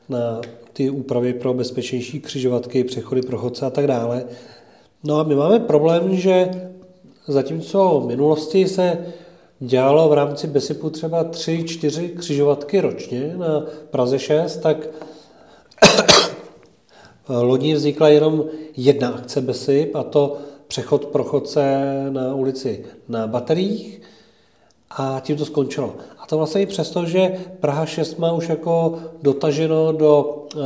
na 0.09 0.41
ty 0.73 0.91
úpravy 0.91 1.33
pro 1.33 1.55
bezpečnější 1.55 2.21
křižovatky, 2.21 2.85
přechody 2.85 3.23
pro 3.23 3.39
chodce 3.39 3.67
a 3.67 3.71
tak 3.71 3.87
dále. 3.87 4.25
No 5.07 5.19
a 5.19 5.23
my 5.23 5.35
máme 5.35 5.59
problém, 5.59 6.17
že 6.17 6.51
zatímco 7.29 8.01
v 8.01 8.07
minulosti 8.07 8.69
se 8.69 9.07
dělalo 9.61 10.09
v 10.09 10.13
rámci 10.13 10.47
BESIPu 10.47 10.91
třeba 10.91 11.25
3-4 11.25 12.17
křižovatky 12.17 12.81
ročně 12.81 13.35
na 13.37 13.63
Praze 13.91 14.19
6, 14.19 14.57
tak 14.57 14.77
loni 17.29 17.75
vznikla 17.75 18.09
jenom 18.09 18.45
jedna 18.77 19.09
akce 19.09 19.41
BESIP 19.41 19.97
a 19.97 20.03
to 20.03 20.37
přechod 20.67 21.07
pro 21.07 21.25
chodce 21.25 21.83
na 22.11 22.35
ulici 22.35 22.85
na 23.09 23.27
bateriích 23.27 24.01
a 24.91 25.21
tím 25.21 25.37
to 25.37 25.45
skončilo. 25.45 25.95
A 26.19 26.27
to 26.27 26.37
vlastně 26.37 26.63
i 26.63 26.67
přesto, 26.67 27.07
že 27.07 27.33
Praha 27.61 27.87
6 27.87 28.19
má 28.19 28.33
už 28.33 28.49
jako 28.49 28.99
dotaženo 29.23 29.93
do 29.93 30.45
uh, 30.57 30.63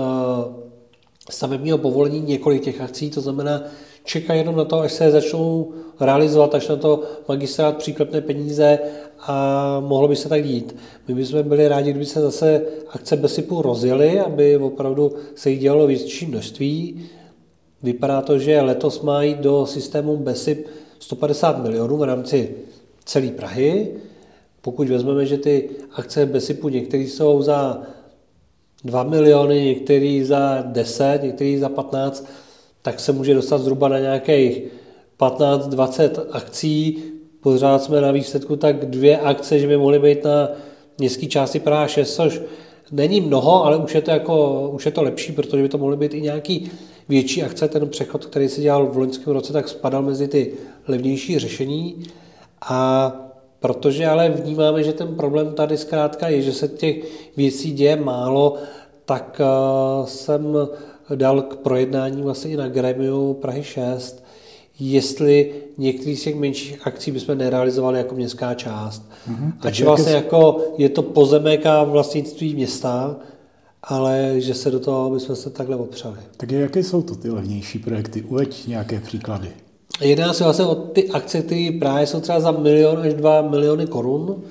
stavebního 1.30 1.78
povolení 1.78 2.20
několik 2.20 2.62
těch 2.62 2.80
akcí, 2.80 3.10
to 3.10 3.20
znamená, 3.20 3.62
čeká 4.08 4.34
jenom 4.34 4.56
na 4.56 4.64
to, 4.64 4.80
až 4.80 4.92
se 4.92 5.10
začnou 5.10 5.72
realizovat, 6.00 6.54
až 6.54 6.68
na 6.68 6.76
to 6.76 7.02
magistrát 7.28 7.76
příklepné 7.76 8.20
peníze 8.20 8.78
a 9.20 9.80
mohlo 9.80 10.08
by 10.08 10.16
se 10.16 10.28
tak 10.28 10.44
dít. 10.44 10.76
My 11.08 11.14
bychom 11.14 11.42
byli 11.42 11.68
rádi, 11.68 11.90
kdyby 11.90 12.06
se 12.06 12.20
zase 12.20 12.62
akce 12.90 13.16
BESIPu 13.16 13.62
rozjeli, 13.62 14.20
aby 14.20 14.56
opravdu 14.56 15.12
se 15.34 15.50
jich 15.50 15.60
dělalo 15.60 15.86
větší 15.86 16.26
množství. 16.26 17.04
Vypadá 17.82 18.20
to, 18.20 18.38
že 18.38 18.60
letos 18.60 19.00
mají 19.00 19.34
do 19.34 19.66
systému 19.66 20.16
BESIP 20.16 20.66
150 20.98 21.62
milionů 21.62 21.96
v 21.96 22.02
rámci 22.02 22.54
celé 23.04 23.28
Prahy. 23.28 23.94
Pokud 24.60 24.88
vezmeme, 24.88 25.26
že 25.26 25.38
ty 25.38 25.70
akce 25.92 26.26
BESIPu 26.26 26.68
některé 26.68 27.02
jsou 27.02 27.42
za 27.42 27.82
2 28.84 29.02
miliony, 29.02 29.64
některý 29.64 30.24
za 30.24 30.62
10, 30.66 31.22
některý 31.22 31.58
za 31.58 31.68
15, 31.68 32.26
tak 32.82 33.00
se 33.00 33.12
může 33.12 33.34
dostat 33.34 33.58
zhruba 33.58 33.88
na 33.88 33.98
nějakých 33.98 34.62
15-20 35.20 36.10
akcí. 36.30 37.02
Pořád 37.40 37.82
jsme 37.82 38.00
na 38.00 38.12
výsledku 38.12 38.56
tak 38.56 38.86
dvě 38.86 39.18
akce, 39.18 39.58
že 39.58 39.66
by 39.66 39.76
mohly 39.76 39.98
být 39.98 40.24
na 40.24 40.48
městské 40.98 41.26
části 41.26 41.60
Praha 41.60 41.86
6, 41.88 42.14
což 42.14 42.40
není 42.92 43.20
mnoho, 43.20 43.64
ale 43.64 43.76
už 43.76 43.94
je 43.94 44.00
to, 44.00 44.10
jako, 44.10 44.68
už 44.70 44.86
je 44.86 44.92
to 44.92 45.02
lepší, 45.02 45.32
protože 45.32 45.62
by 45.62 45.68
to 45.68 45.78
mohly 45.78 45.96
být 45.96 46.14
i 46.14 46.20
nějaký 46.20 46.70
větší 47.08 47.42
akce. 47.42 47.68
Ten 47.68 47.88
přechod, 47.88 48.26
který 48.26 48.48
se 48.48 48.60
dělal 48.60 48.86
v 48.86 48.98
loňském 48.98 49.32
roce, 49.32 49.52
tak 49.52 49.68
spadal 49.68 50.02
mezi 50.02 50.28
ty 50.28 50.52
levnější 50.88 51.38
řešení. 51.38 52.02
A 52.68 53.12
protože 53.60 54.06
ale 54.06 54.28
vnímáme, 54.28 54.82
že 54.82 54.92
ten 54.92 55.16
problém 55.16 55.54
tady 55.54 55.76
zkrátka 55.76 56.28
je, 56.28 56.42
že 56.42 56.52
se 56.52 56.68
těch 56.68 56.96
věcí 57.36 57.72
děje 57.72 57.96
málo, 57.96 58.54
tak 59.04 59.40
uh, 59.40 60.06
jsem 60.06 60.56
dal 61.14 61.42
k 61.42 61.56
projednání 61.56 62.22
vlastně 62.22 62.50
i 62.50 62.56
na 62.56 62.68
gremiu 62.68 63.34
Prahy 63.34 63.62
6, 63.62 64.24
jestli 64.80 65.54
některý 65.78 66.16
z 66.16 66.22
těch 66.22 66.36
menších 66.36 66.86
akcí 66.86 67.10
bychom 67.10 67.38
nerealizovali 67.38 67.98
jako 67.98 68.14
městská 68.14 68.54
část. 68.54 69.10
Mm-hmm. 69.30 69.52
Takže 69.60 69.84
vlastně 69.84 70.12
jako 70.12 70.64
je 70.78 70.88
to 70.88 71.02
pozemek 71.02 71.66
a 71.66 71.84
vlastnictví 71.84 72.54
města, 72.54 73.16
ale 73.82 74.34
že 74.36 74.54
se 74.54 74.70
do 74.70 74.80
toho 74.80 75.10
bychom 75.10 75.36
se 75.36 75.50
takhle 75.50 75.76
opřeli. 75.76 76.16
Tak 76.36 76.52
jaké 76.52 76.84
jsou 76.84 77.02
to 77.02 77.14
ty 77.14 77.30
levnější 77.30 77.78
projekty? 77.78 78.22
Uveď 78.22 78.66
nějaké 78.66 79.00
příklady. 79.00 79.48
Jedná 80.00 80.32
se 80.32 80.44
vlastně 80.44 80.64
o 80.64 80.74
ty 80.74 81.10
akce, 81.10 81.42
které 81.42 81.70
právě 81.80 82.06
jsou 82.06 82.20
třeba 82.20 82.40
za 82.40 82.50
milion 82.50 82.98
až 82.98 83.14
dva 83.14 83.42
miliony 83.42 83.86
korun. 83.86 84.42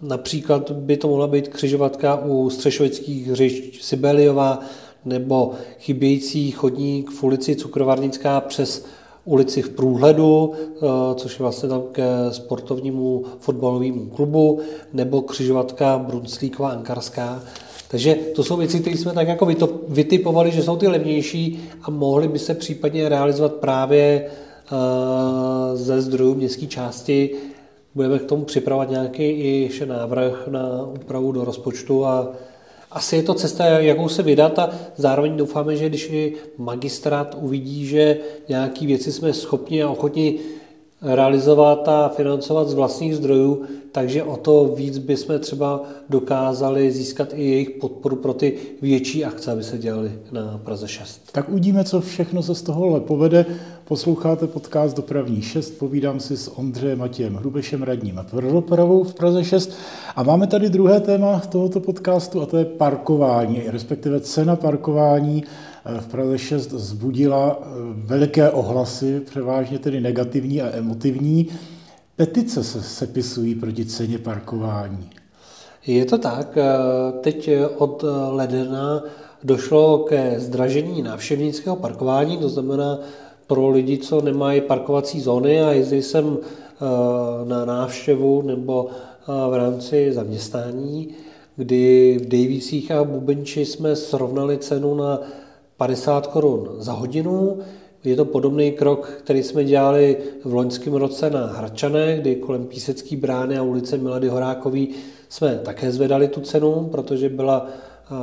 Například 0.00 0.70
by 0.70 0.96
to 0.96 1.08
mohla 1.08 1.26
být 1.26 1.48
křižovatka 1.48 2.24
u 2.24 2.50
střešovických 2.50 3.28
hřišť 3.28 3.82
Sibeliova 3.82 4.60
nebo 5.04 5.52
chybějící 5.78 6.50
chodník 6.50 7.10
v 7.10 7.24
ulici 7.24 7.56
Cukrovarnická 7.56 8.40
přes 8.40 8.84
ulici 9.24 9.62
v 9.62 9.70
Průhledu, 9.70 10.52
eh, 10.52 10.78
což 11.14 11.38
je 11.38 11.42
vlastně 11.42 11.68
tam 11.68 11.82
ke 11.92 12.04
sportovnímu 12.30 13.24
fotbalovému 13.38 14.06
klubu, 14.06 14.60
nebo 14.92 15.22
křižovatka 15.22 15.98
Brunslíková 15.98 16.70
Ankarská. 16.70 17.42
Takže 17.88 18.14
to 18.14 18.44
jsou 18.44 18.56
věci, 18.56 18.80
které 18.80 18.96
jsme 18.96 19.12
tak 19.12 19.28
jako 19.28 19.48
vytipovali, 19.88 20.50
že 20.50 20.62
jsou 20.62 20.76
ty 20.76 20.88
levnější 20.88 21.60
a 21.82 21.90
mohly 21.90 22.28
by 22.28 22.38
se 22.38 22.54
případně 22.54 23.08
realizovat 23.08 23.52
právě 23.52 24.26
eh, 24.26 25.76
ze 25.76 26.02
zdrojů 26.02 26.34
městské 26.34 26.66
části. 26.66 27.30
Budeme 27.94 28.18
k 28.18 28.24
tomu 28.24 28.44
připravovat 28.44 28.90
nějaký 28.90 29.22
i 29.22 29.62
ještě 29.62 29.86
návrh 29.86 30.48
na 30.48 30.86
úpravu 30.94 31.32
do 31.32 31.44
rozpočtu 31.44 32.06
a 32.06 32.28
asi 32.94 33.16
je 33.16 33.22
to 33.22 33.34
cesta, 33.34 33.64
jakou 33.64 34.08
se 34.08 34.22
vydat 34.22 34.58
a 34.58 34.70
zároveň 34.96 35.36
doufáme, 35.36 35.76
že 35.76 35.88
když 35.88 36.10
i 36.10 36.34
magistrát 36.58 37.36
uvidí, 37.40 37.86
že 37.86 38.18
nějaké 38.48 38.86
věci 38.86 39.12
jsme 39.12 39.32
schopni 39.32 39.82
a 39.82 39.90
ochotni 39.90 40.38
realizovat 41.02 41.88
a 41.88 42.08
financovat 42.08 42.68
z 42.68 42.74
vlastních 42.74 43.16
zdrojů, 43.16 43.62
takže 43.92 44.22
o 44.22 44.36
to 44.36 44.74
víc 44.76 44.98
bychom 44.98 45.38
třeba 45.38 45.82
dokázali 46.08 46.90
získat 46.90 47.28
i 47.34 47.50
jejich 47.50 47.70
podporu 47.70 48.16
pro 48.16 48.34
ty 48.34 48.56
větší 48.82 49.24
akce, 49.24 49.52
aby 49.52 49.62
se 49.64 49.78
dělaly 49.78 50.12
na 50.32 50.60
Praze 50.64 50.88
6. 50.88 51.20
Tak 51.32 51.48
uvidíme, 51.48 51.84
co 51.84 52.00
všechno 52.00 52.42
se 52.42 52.54
z 52.54 52.62
tohohle 52.62 53.00
povede. 53.00 53.46
Posloucháte 53.84 54.46
podcast 54.46 54.96
Dopravní 54.96 55.42
6, 55.42 55.70
povídám 55.70 56.20
si 56.20 56.36
s 56.36 56.58
Ondřejem 56.58 56.98
Matějem 56.98 57.34
Hrubešem, 57.34 57.82
radním 57.82 58.20
pro 58.30 58.52
dopravu 58.52 59.04
v 59.04 59.14
Praze 59.14 59.44
6. 59.44 59.72
A 60.16 60.22
máme 60.22 60.46
tady 60.46 60.70
druhé 60.70 61.00
téma 61.00 61.40
tohoto 61.40 61.80
podcastu 61.80 62.42
a 62.42 62.46
to 62.46 62.56
je 62.56 62.64
parkování, 62.64 63.62
respektive 63.66 64.20
cena 64.20 64.56
parkování 64.56 65.44
v 66.00 66.06
Praze 66.06 66.38
6 66.38 66.70
zbudila 66.70 67.58
eh, 67.60 67.66
veliké 67.94 68.50
ohlasy, 68.50 69.20
převážně 69.20 69.78
tedy 69.78 70.00
negativní 70.00 70.62
a 70.62 70.76
emotivní. 70.76 71.48
Petice 72.16 72.64
se 72.64 72.82
sepisují 72.82 73.54
proti 73.54 73.84
ceně 73.84 74.18
parkování. 74.18 75.10
Je 75.86 76.04
to 76.04 76.18
tak. 76.18 76.56
Eh, 76.56 76.62
teď 77.20 77.50
od 77.76 78.04
ledna 78.30 79.02
došlo 79.44 79.98
ke 79.98 80.40
zdražení 80.40 81.02
návštěvnického 81.02 81.76
parkování, 81.76 82.38
to 82.38 82.48
znamená 82.48 82.98
pro 83.46 83.68
lidi, 83.68 83.98
co 83.98 84.20
nemají 84.20 84.60
parkovací 84.60 85.20
zóny 85.20 85.62
a 85.62 85.72
jezdí 85.72 86.02
sem 86.02 86.38
eh, 86.42 87.48
na 87.48 87.64
návštěvu 87.64 88.42
nebo 88.42 88.88
v 89.26 89.54
rámci 89.56 90.12
zaměstnání, 90.12 91.08
kdy 91.56 92.18
v 92.22 92.28
Davisích 92.28 92.90
a 92.90 93.04
Bubenči 93.04 93.64
jsme 93.64 93.96
srovnali 93.96 94.58
cenu 94.58 94.94
na 94.94 95.20
50 95.76 96.26
korun 96.26 96.68
za 96.78 96.92
hodinu. 96.92 97.58
Je 98.04 98.16
to 98.16 98.24
podobný 98.24 98.72
krok, 98.72 99.12
který 99.24 99.42
jsme 99.42 99.64
dělali 99.64 100.16
v 100.44 100.54
loňském 100.54 100.94
roce 100.94 101.30
na 101.30 101.46
Hradčané, 101.46 102.16
kdy 102.18 102.36
kolem 102.36 102.66
Písecký 102.66 103.16
brány 103.16 103.58
a 103.58 103.62
ulice 103.62 103.98
Milady 103.98 104.28
Horákový 104.28 104.88
jsme 105.28 105.60
také 105.64 105.92
zvedali 105.92 106.28
tu 106.28 106.40
cenu, 106.40 106.88
protože 106.92 107.28
byla 107.28 107.66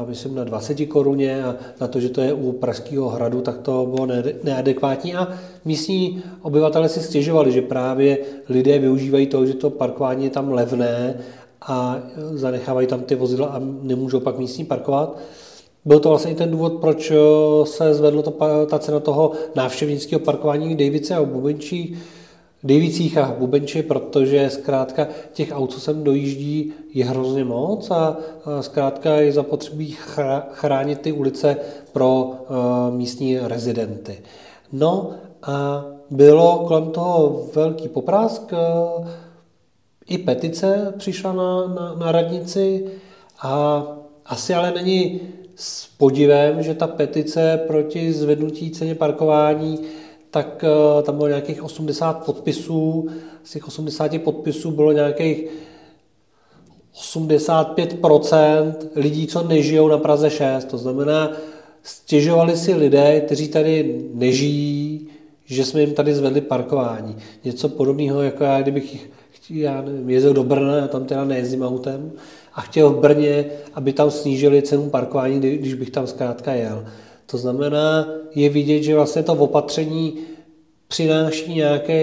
myslím 0.08 0.36
na 0.36 0.44
20 0.44 0.86
koruně 0.86 1.44
a 1.44 1.56
na 1.82 1.88
to, 1.88 2.00
že 2.00 2.10
to 2.10 2.22
je 2.22 2.34
u 2.34 2.52
Pražského 2.52 3.10
hradu, 3.10 3.42
tak 3.42 3.58
to 3.58 3.88
bylo 3.96 4.08
neadekvátní 4.44 5.16
a 5.16 5.28
místní 5.66 6.24
obyvatele 6.42 6.90
si 6.90 7.00
stěžovali, 7.00 7.52
že 7.52 7.62
právě 7.62 8.18
lidé 8.50 8.80
využívají 8.80 9.28
toho, 9.28 9.46
že 9.46 9.54
to 9.54 9.70
parkování 9.70 10.24
je 10.24 10.30
tam 10.30 10.52
levné 10.52 11.20
a 11.62 12.00
zanechávají 12.34 12.88
tam 12.88 13.02
ty 13.02 13.16
vozidla 13.16 13.48
a 13.48 13.62
nemůžou 13.82 14.20
pak 14.20 14.38
místní 14.38 14.66
parkovat. 14.66 15.18
Byl 15.86 16.00
to 16.00 16.10
vlastně 16.10 16.32
i 16.32 16.36
ten 16.36 16.52
důvod, 16.52 16.74
proč 16.74 17.12
eh, 17.12 17.16
se 17.66 17.94
zvedla 17.94 18.22
to, 18.22 18.32
ta 18.66 18.80
cena 18.80 19.00
toho 19.00 19.32
návštěvnického 19.56 20.20
parkování 20.20 20.76
v 20.76 20.78
Davice 20.78 21.16
a 21.16 21.24
Bubenčích, 21.24 21.98
Davicích 22.64 23.18
a 23.18 23.36
Bubenči, 23.40 23.84
protože 23.84 24.50
zkrátka 24.50 25.08
těch 25.34 25.52
aut, 25.52 25.74
co 25.74 25.80
sem 25.80 26.04
dojíždí, 26.04 26.74
je 26.94 27.06
hrozně 27.06 27.44
moc 27.44 27.92
a 27.92 28.18
zkrátka 28.62 29.16
je 29.16 29.32
zapotřebí 29.32 29.98
chránit 30.52 31.02
ty 31.02 31.12
ulice 31.12 31.58
pro 31.94 32.32
eh, 32.32 32.46
místní 32.92 33.38
rezidenty. 33.40 34.20
No 34.72 35.12
a 35.44 35.86
bylo 36.10 36.66
kolem 36.68 36.92
toho 36.92 37.46
velký 37.56 37.88
poprásk, 37.88 38.54
eh, 38.54 39.08
i 40.08 40.18
petice 40.18 40.94
přišla 40.98 41.34
na, 41.34 41.68
na, 41.68 41.96
na 41.96 42.12
radnici 42.12 42.86
a 43.42 43.84
asi 44.26 44.54
ale 44.54 44.72
není 44.72 45.22
s 45.56 45.88
podivem, 45.88 46.64
že 46.64 46.74
ta 46.74 46.88
petice 46.88 47.60
proti 47.68 48.14
zvednutí 48.14 48.72
ceně 48.72 48.96
parkování, 48.96 49.80
tak 50.32 50.64
eh, 50.64 51.04
tam 51.04 51.16
bylo 51.16 51.28
nějakých 51.28 51.64
80 51.64 52.26
podpisů. 52.26 53.08
Z 53.44 53.52
těch 53.52 53.68
80 53.68 54.22
podpisů 54.22 54.72
bylo 54.72 54.92
nějakých 54.92 55.48
85% 57.14 58.74
lidí, 58.96 59.28
co 59.28 59.44
nežijou 59.44 59.88
na 59.88 59.98
Praze 59.98 60.30
6. 60.30 60.66
To 60.66 60.78
znamená, 60.78 61.32
stěžovali 61.84 62.58
si 62.58 62.74
lidé, 62.74 63.22
kteří 63.22 63.48
tady 63.48 64.02
nežijí, 64.14 65.08
že 65.46 65.66
jsme 65.66 65.82
jim 65.82 65.94
tady 65.94 66.16
zvedli 66.16 66.42
parkování. 66.42 67.16
Něco 67.44 67.70
podobného, 67.70 68.22
jako 68.22 68.44
já, 68.44 68.62
kdybych 68.62 69.10
já 69.50 69.82
nevím, 69.82 70.10
jezdil 70.10 70.34
do 70.34 70.44
Brna, 70.44 70.84
a 70.84 70.88
tam 70.88 71.06
teda 71.06 71.26
nejezdím 71.26 71.64
autem, 71.64 72.12
a 72.54 72.62
chtěl 72.62 72.90
v 72.90 73.00
Brně, 73.00 73.46
aby 73.74 73.94
tam 73.94 74.12
snížili 74.12 74.62
cenu 74.62 74.90
parkování, 74.90 75.40
když 75.40 75.74
bych 75.74 75.90
tam 75.90 76.08
zkrátka 76.08 76.54
jel. 76.54 76.86
To 77.32 77.38
znamená, 77.38 78.08
je 78.36 78.50
vidět, 78.50 78.84
že 78.84 78.96
vlastně 78.96 79.24
to 79.24 79.34
opatření 79.34 80.18
přináší 80.88 81.54
nějaký, 81.54 81.94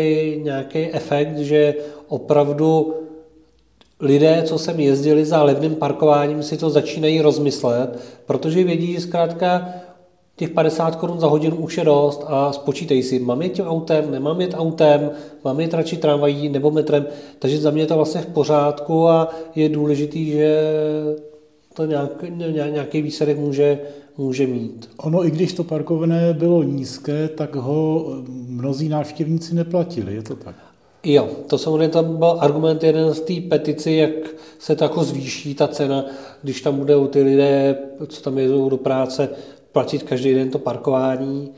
nějaký 0.43 0.79
efekt, 0.79 1.39
že 1.39 1.75
opravdu 2.09 2.95
lidé, 4.01 4.43
co 4.47 4.59
sem 4.59 4.81
jezdili 4.81 5.25
za 5.25 5.43
levným 5.43 5.75
parkováním, 5.75 6.43
si 6.43 6.57
to 6.57 6.71
začínají 6.71 7.21
rozmyslet, 7.21 7.99
protože 8.27 8.65
vědí, 8.65 8.93
že 8.93 9.01
zkrátka 9.01 9.69
těch 10.37 10.51
50 10.51 10.97
korun 10.97 11.21
za 11.21 11.27
hodinu 11.27 11.57
už 11.57 11.79
je 11.79 11.85
dost 11.85 12.25
a 12.27 12.53
spočítej 12.53 13.03
si, 13.03 13.19
mám 13.19 13.43
jet 13.43 13.53
tím 13.53 13.67
autem, 13.67 14.11
nemám 14.11 14.41
jet 14.41 14.55
autem, 14.55 15.11
mám 15.45 15.61
jet 15.61 15.75
radši 15.75 15.97
tramvají 15.97 16.49
nebo 16.49 16.71
metrem, 16.71 17.07
takže 17.39 17.59
za 17.59 17.71
mě 17.71 17.83
je 17.83 17.87
to 17.87 17.97
vlastně 17.97 18.21
v 18.21 18.27
pořádku 18.27 19.09
a 19.09 19.35
je 19.55 19.69
důležitý, 19.69 20.31
že 20.31 20.61
to 21.75 21.85
nějaký, 21.85 22.27
nějaký 22.71 23.03
výsledek 23.03 23.39
může, 23.39 23.79
může 24.19 24.47
mít. 24.47 24.91
Ono, 24.97 25.27
i 25.27 25.31
když 25.31 25.53
to 25.53 25.65
parkované 25.65 26.33
bylo 26.33 26.63
nízké, 26.63 27.29
tak 27.29 27.57
ho 27.57 28.07
mnozí 28.49 28.89
návštěvníci 28.89 29.55
neplatili, 29.55 30.15
je 30.15 30.23
to 30.23 30.37
tak? 30.37 30.55
Jo, 31.05 31.29
to 31.47 31.59
samozřejmě 31.59 31.89
tam 31.89 32.17
byl 32.17 32.37
argument 32.41 32.83
jeden 32.83 33.15
z 33.15 33.21
té 33.21 33.35
petici, 33.49 33.93
jak 33.93 34.11
se 34.59 34.77
to 34.77 34.85
jako 34.85 35.05
zvýší 35.05 35.55
ta 35.55 35.69
cena, 35.69 36.05
když 36.43 36.61
tam 36.61 36.79
budou 36.79 37.07
ty 37.07 37.23
lidé, 37.23 37.79
co 38.07 38.23
tam 38.23 38.39
jezdou 38.39 38.69
do 38.69 38.77
práce, 38.77 39.29
platit 39.73 40.03
každý 40.03 40.35
den 40.35 40.51
to 40.51 40.59
parkování. 40.59 41.51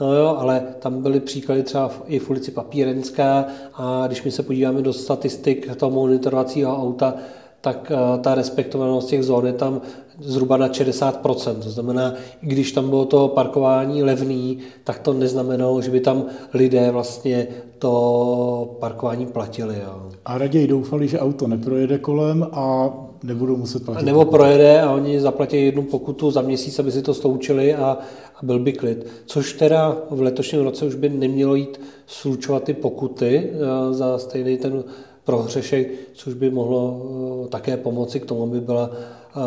No 0.00 0.14
jo, 0.14 0.36
ale 0.38 0.66
tam 0.78 1.02
byly 1.02 1.20
příklady 1.20 1.62
třeba 1.62 1.90
i 2.06 2.18
v 2.18 2.30
ulici 2.30 2.50
Papírenská 2.50 3.46
a 3.74 4.06
když 4.06 4.22
my 4.22 4.30
se 4.30 4.42
podíváme 4.42 4.82
do 4.82 4.92
statistik 4.92 5.76
toho 5.76 5.90
monitorovacího 5.90 6.76
auta, 6.76 7.14
tak 7.60 7.92
eh, 7.94 8.18
ta 8.18 8.34
respektovanost 8.34 9.08
těch 9.08 9.22
zón 9.22 9.46
je 9.46 9.52
tam 9.52 9.80
zhruba 10.24 10.56
na 10.56 10.68
60%. 10.68 11.54
To 11.54 11.70
znamená, 11.70 12.14
i 12.42 12.46
když 12.46 12.72
tam 12.72 12.90
bylo 12.90 13.04
to 13.04 13.28
parkování 13.28 14.02
levný, 14.02 14.58
tak 14.84 14.98
to 14.98 15.12
neznamenalo, 15.12 15.80
že 15.80 15.90
by 15.90 16.00
tam 16.00 16.24
lidé 16.54 16.90
vlastně 16.90 17.48
to 17.78 18.76
parkování 18.80 19.26
platili. 19.26 19.76
Jo. 19.84 20.10
A 20.24 20.38
raději 20.38 20.66
doufali, 20.66 21.08
že 21.08 21.20
auto 21.20 21.46
neprojede 21.46 21.98
kolem 21.98 22.46
a 22.52 22.90
nebudou 23.22 23.56
muset 23.56 23.84
platit. 23.84 24.04
Nebo 24.04 24.18
pokutu. 24.18 24.36
projede 24.36 24.80
a 24.80 24.92
oni 24.92 25.20
zaplatí 25.20 25.64
jednu 25.64 25.82
pokutu 25.82 26.30
za 26.30 26.42
měsíc, 26.42 26.78
aby 26.78 26.92
si 26.92 27.02
to 27.02 27.14
sloučili 27.14 27.74
a, 27.74 27.98
a 28.36 28.46
byl 28.46 28.58
by 28.58 28.72
klid. 28.72 29.06
Což 29.26 29.52
teda 29.52 29.96
v 30.10 30.22
letošním 30.22 30.62
roce 30.62 30.84
už 30.84 30.94
by 30.94 31.08
nemělo 31.08 31.54
jít 31.54 31.80
slučovat 32.06 32.64
ty 32.64 32.74
pokuty 32.74 33.50
eh, 33.50 33.94
za 33.94 34.18
stejný 34.18 34.56
ten 34.56 34.84
prohřešek, 35.24 35.88
což 36.12 36.34
by 36.34 36.50
mohlo 36.50 37.02
eh, 37.44 37.48
také 37.48 37.76
pomoci 37.76 38.20
k 38.20 38.26
tomu, 38.26 38.42
aby 38.42 38.60
byla, 38.60 38.90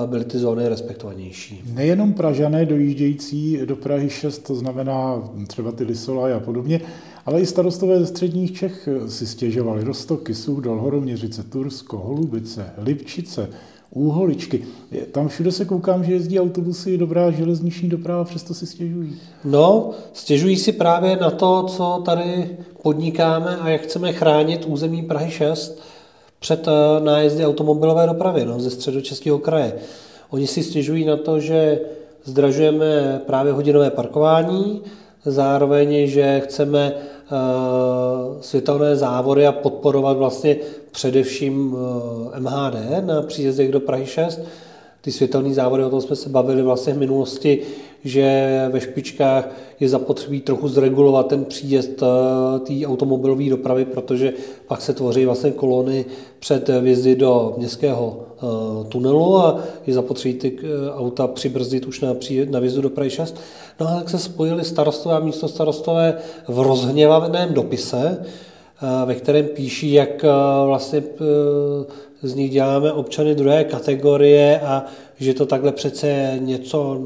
eh, 0.04 0.08
byly 0.08 0.26
ty 0.26 0.38
zóny 0.38 0.68
respektovanější. 0.68 1.64
Nejenom 1.74 2.14
Pražané 2.14 2.66
dojíždějící 2.66 3.60
do 3.66 3.76
Prahy 3.76 4.10
6, 4.10 4.40
to 4.40 4.56
znamená 4.56 5.30
třeba 5.48 5.72
ty 5.72 5.84
Lisolaj 5.84 6.34
a 6.34 6.40
podobně, 6.40 6.82
ale 7.26 7.42
i 7.42 7.46
starostové 7.46 8.00
ze 8.00 8.06
středních 8.06 8.54
Čech 8.54 8.90
si 9.08 9.28
stěžovali. 9.28 9.84
Rostoky, 9.84 10.36
Suhdal, 10.36 10.80
Horoměřice, 10.80 11.44
Tursko, 11.44 11.98
Holubice, 11.98 12.74
Lipčice, 12.78 13.50
Úholičky. 13.96 14.64
Tam 15.12 15.28
všude 15.28 15.52
se 15.52 15.66
koukám, 15.66 16.04
že 16.04 16.14
jezdí 16.14 16.40
autobusy, 16.40 16.98
dobrá 16.98 17.32
železniční 17.32 17.90
doprava, 17.90 18.24
přesto 18.24 18.54
si 18.54 18.66
stěžují. 18.66 19.16
No, 19.46 19.92
stěžují 20.14 20.58
si 20.58 20.72
právě 20.72 21.16
na 21.16 21.32
to, 21.32 21.64
co 21.64 22.02
tady 22.06 22.58
podnikáme 22.86 23.58
a 23.58 23.70
jak 23.70 23.82
chceme 23.82 24.14
chránit 24.14 24.66
území 24.66 25.02
Prahy 25.02 25.32
6 25.32 25.82
před 26.40 26.68
eh, 26.68 26.72
nájezdy 27.04 27.46
automobilové 27.46 28.08
dopravy 28.08 28.46
no, 28.46 28.60
ze 28.60 28.70
středočeského 28.70 29.40
kraje. 29.40 29.74
Oni 30.30 30.48
si 30.48 30.64
stěžují 30.64 31.06
na 31.06 31.18
to, 31.18 31.40
že 31.40 31.80
zdražujeme 32.24 33.22
právě 33.26 33.54
hodinové 33.54 33.90
parkování, 33.90 34.82
zároveň, 35.26 36.08
že 36.08 36.42
chceme 36.46 36.94
eh, 36.94 37.32
světelné 38.42 38.96
závody 38.96 39.48
a 39.48 39.52
podporovat 39.52 40.18
vlastně 40.18 40.56
především 40.92 41.78
eh, 42.36 42.40
MHD 42.40 43.06
na 43.06 43.22
příjezdech 43.22 43.72
do 43.72 43.80
Prahy 43.80 44.06
6. 44.06 44.40
Ty 45.06 45.12
světelné 45.12 45.54
závody, 45.54 45.84
o 45.84 45.90
tom 45.90 46.02
jsme 46.02 46.16
se 46.16 46.30
bavili 46.30 46.62
vlastně 46.62 46.94
v 46.94 46.98
minulosti, 46.98 47.62
že 48.04 48.70
ve 48.72 48.82
špičkách 48.82 49.50
je 49.80 49.90
zapotřebí 49.90 50.42
trochu 50.42 50.68
zregulovat 50.68 51.28
ten 51.28 51.46
příjezd 51.46 52.04
eh, 52.04 52.60
té 52.60 52.88
automobilové 52.88 53.50
dopravy, 53.50 53.86
protože 53.86 54.34
pak 54.68 54.82
se 54.82 54.94
tvoří 54.94 55.26
vlastně 55.26 55.52
kolony 55.52 56.06
před 56.40 56.70
vjezdy 56.82 57.16
do 57.16 57.54
městského 57.58 58.20
eh, 58.20 58.90
tunelu 58.90 59.38
a 59.38 59.60
je 59.88 59.94
zapotřebí 59.94 60.34
ty 60.34 60.58
auta 60.94 61.28
přibrzdit 61.28 61.86
už 61.86 62.02
na, 62.02 62.14
příjezd, 62.14 62.52
na 62.52 62.60
vjezdu 62.60 62.82
do 62.82 62.90
Prahy 62.90 63.10
6. 63.10 63.36
No 63.80 63.88
a 63.88 63.96
tak 63.96 64.10
se 64.10 64.20
spojili 64.20 64.64
starostové 64.64 65.16
a 65.16 65.20
místo 65.20 65.48
starostové 65.48 66.18
v 66.48 66.60
rozhněvaném 66.60 67.54
dopise, 67.54 68.26
ve 69.06 69.16
kterém 69.16 69.46
píší, 69.46 69.94
jak 69.94 70.26
vlastně 70.66 71.04
z 72.26 72.36
nich 72.36 72.52
děláme 72.52 72.92
občany 72.92 73.36
druhé 73.36 73.64
kategorie 73.64 74.60
a 74.60 74.86
že 75.20 75.34
to 75.34 75.46
takhle 75.46 75.72
přece 75.72 76.08
je 76.08 76.38
něco 76.40 76.98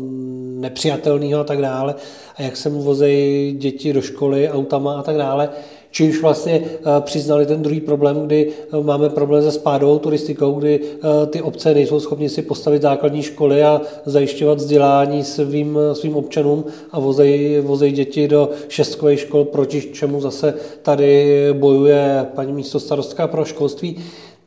nepřijatelného 0.60 1.42
a 1.42 1.44
tak 1.44 1.62
dále 1.62 1.96
a 2.36 2.42
jak 2.42 2.58
se 2.58 2.70
mu 2.70 2.82
vozejí 2.82 3.54
děti 3.54 3.94
do 3.94 4.02
školy 4.02 4.50
autama 4.50 5.00
a 5.00 5.04
tak 5.04 5.18
dále. 5.18 5.50
Čímž 5.92 6.22
vlastně 6.22 6.62
eh, 6.64 6.80
přiznali 7.02 7.46
ten 7.46 7.62
druhý 7.62 7.82
problém, 7.82 8.26
kdy 8.26 8.50
eh, 8.50 8.84
máme 8.84 9.10
problém 9.10 9.44
se 9.44 9.52
spádovou 9.52 10.00
turistikou, 10.00 10.54
kdy 10.54 10.80
eh, 10.84 11.26
ty 11.28 11.42
obce 11.42 11.74
nejsou 11.74 12.00
schopni 12.00 12.30
si 12.30 12.42
postavit 12.42 12.82
základní 12.82 13.24
školy 13.24 13.64
a 13.64 13.82
zajišťovat 14.06 14.58
vzdělání 14.58 15.24
svým, 15.24 15.80
svým 15.94 16.16
občanům 16.16 16.66
a 16.92 17.00
vozejí, 17.00 17.60
vozejí 17.60 17.94
děti 17.94 18.28
do 18.28 18.50
šestkových 18.68 19.20
škol, 19.20 19.46
proti 19.46 19.82
čemu 19.82 20.22
zase 20.22 20.54
tady 20.82 21.38
bojuje 21.54 22.26
paní 22.36 22.54
místo 22.54 22.80
starostka 22.80 23.28
pro 23.28 23.46
školství. 23.46 23.98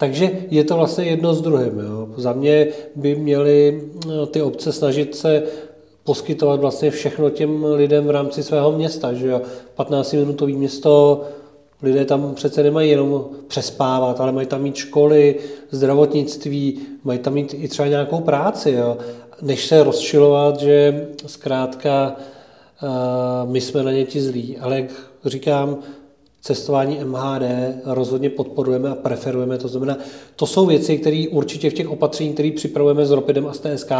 Takže 0.02 0.30
je 0.50 0.64
to 0.64 0.76
vlastně 0.76 1.04
jedno 1.04 1.34
s 1.34 1.40
druhým. 1.40 1.78
Jo. 1.78 2.08
Za 2.16 2.32
mě 2.32 2.66
by 2.96 3.14
měly 3.14 3.82
ty 4.30 4.42
obce 4.42 4.72
snažit 4.72 5.14
se 5.14 5.42
poskytovat 6.04 6.60
vlastně 6.60 6.90
všechno 6.90 7.30
těm 7.30 7.64
lidem 7.64 8.06
v 8.06 8.10
rámci 8.10 8.42
svého 8.42 8.72
města. 8.72 9.12
Že 9.12 9.26
jo? 9.26 9.40
15-minutový 9.76 10.56
město, 10.56 11.22
lidé 11.82 12.04
tam 12.04 12.34
přece 12.34 12.62
nemají 12.62 12.90
jenom 12.90 13.24
přespávat, 13.48 14.20
ale 14.20 14.32
mají 14.32 14.46
tam 14.46 14.62
mít 14.62 14.76
školy, 14.76 15.36
zdravotnictví, 15.70 16.80
mají 17.04 17.18
tam 17.18 17.34
mít 17.34 17.54
i 17.58 17.68
třeba 17.68 17.88
nějakou 17.88 18.20
práci. 18.20 18.70
Jo? 18.70 18.96
Než 19.42 19.66
se 19.66 19.82
rozčilovat, 19.82 20.60
že 20.60 21.06
zkrátka 21.26 22.16
uh, 22.82 23.50
my 23.50 23.60
jsme 23.60 23.82
na 23.82 23.92
ně 23.92 24.04
ti 24.04 24.22
zlí. 24.22 24.58
Ale 24.58 24.76
jak 24.76 24.90
říkám, 25.24 25.78
cestování 26.42 26.98
MHD 27.04 27.42
rozhodně 27.84 28.30
podporujeme 28.30 28.88
a 28.88 28.94
preferujeme. 28.94 29.58
To 29.58 29.68
znamená, 29.68 29.98
to 30.36 30.46
jsou 30.46 30.66
věci, 30.66 30.98
které 30.98 31.24
určitě 31.30 31.70
v 31.70 31.74
těch 31.74 31.88
opatřeních, 31.88 32.34
které 32.34 32.50
připravujeme 32.56 33.06
s 33.06 33.10
Ropidem 33.10 33.46
a 33.46 33.52
s 33.52 33.58
TSK, 33.58 33.92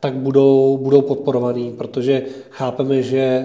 tak 0.00 0.14
budou, 0.14 0.78
budou 0.82 1.00
podporovaný, 1.00 1.72
protože 1.78 2.22
chápeme, 2.50 3.02
že 3.02 3.18
e, 3.18 3.44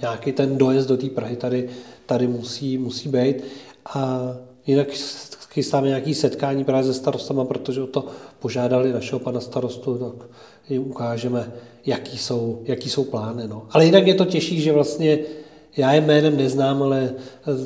nějaký 0.00 0.32
ten 0.32 0.58
dojezd 0.58 0.88
do 0.88 0.96
té 0.96 1.06
Prahy 1.08 1.36
tady, 1.36 1.68
tady 2.06 2.26
musí, 2.26 2.78
musí 2.78 3.08
být. 3.08 3.44
A 3.94 4.20
jinak 4.66 4.88
chystáme 5.50 5.88
nějaké 5.88 6.14
setkání 6.14 6.64
právě 6.64 6.84
se 6.84 6.94
starostama, 6.94 7.44
protože 7.44 7.82
o 7.82 7.86
to 7.86 8.04
požádali 8.38 8.92
našeho 8.92 9.18
pana 9.18 9.40
starostu, 9.40 9.98
tak 9.98 10.28
jim 10.68 10.90
ukážeme, 10.90 11.52
jaký 11.86 12.18
jsou, 12.18 12.60
jaký 12.64 12.90
jsou 12.90 13.04
plány. 13.04 13.48
No. 13.48 13.66
Ale 13.70 13.84
jinak 13.84 14.06
je 14.06 14.14
to 14.14 14.24
těžší, 14.24 14.60
že 14.60 14.72
vlastně 14.72 15.18
já 15.76 15.92
je 15.92 16.00
jménem 16.00 16.36
neznám, 16.36 16.82
ale 16.82 17.12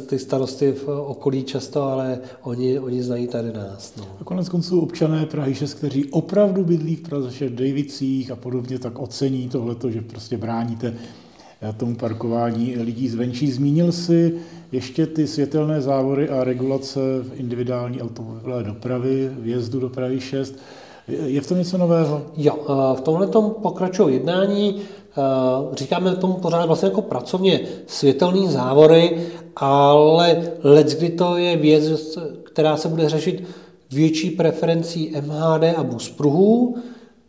ty 0.06 0.18
starosty 0.18 0.72
v 0.72 0.88
okolí 0.88 1.44
často, 1.44 1.82
ale 1.82 2.18
oni, 2.42 2.78
oni 2.78 3.02
znají 3.02 3.26
tady 3.26 3.52
nás. 3.52 3.92
No. 3.96 4.04
A 4.20 4.24
konec 4.24 4.48
konců 4.48 4.80
občané 4.80 5.26
Prahy 5.26 5.54
6, 5.54 5.74
kteří 5.74 6.04
opravdu 6.04 6.64
bydlí 6.64 6.96
v 6.96 7.00
Praze, 7.00 7.48
v 7.48 7.54
Davicích 7.54 8.30
a 8.30 8.36
podobně, 8.36 8.78
tak 8.78 8.98
ocení 8.98 9.48
tohleto, 9.48 9.90
že 9.90 10.00
prostě 10.00 10.36
bráníte 10.36 10.94
eh, 11.62 11.72
tomu 11.72 11.94
parkování 11.94 12.76
lidí 12.76 13.08
zvenčí. 13.08 13.52
Zmínil 13.52 13.92
si 13.92 14.34
ještě 14.72 15.06
ty 15.06 15.26
světelné 15.26 15.80
závory 15.80 16.28
a 16.28 16.44
regulace 16.44 17.00
v 17.00 17.40
individuální 17.40 18.02
automobilové 18.02 18.62
dopravy, 18.62 19.30
vjezdu 19.38 19.80
do 19.80 19.88
Prahy 19.88 20.20
6. 20.20 20.58
Je 21.08 21.40
v 21.40 21.46
tom 21.46 21.58
něco 21.58 21.78
nového? 21.78 22.26
Jo, 22.36 22.58
v 22.98 23.00
tomhle 23.00 23.26
tom 23.26 23.50
pokračují 23.62 24.14
jednání. 24.14 24.80
Eh, 25.18 25.74
říkáme 25.76 26.16
tomu 26.16 26.34
pořád 26.34 26.66
vlastně 26.66 26.88
jako 26.88 27.02
pracovně 27.02 27.60
světelný 27.86 28.48
závory, 28.48 29.18
ale 29.56 30.42
let, 30.62 30.96
kdy 30.98 31.10
to 31.10 31.36
je 31.36 31.56
věc, 31.56 32.18
která 32.42 32.76
se 32.76 32.88
bude 32.88 33.08
řešit 33.08 33.44
větší 33.92 34.30
preferencí 34.30 35.14
MHD 35.20 35.64
a 35.76 35.82
bus 35.82 36.10
pruhů, 36.10 36.76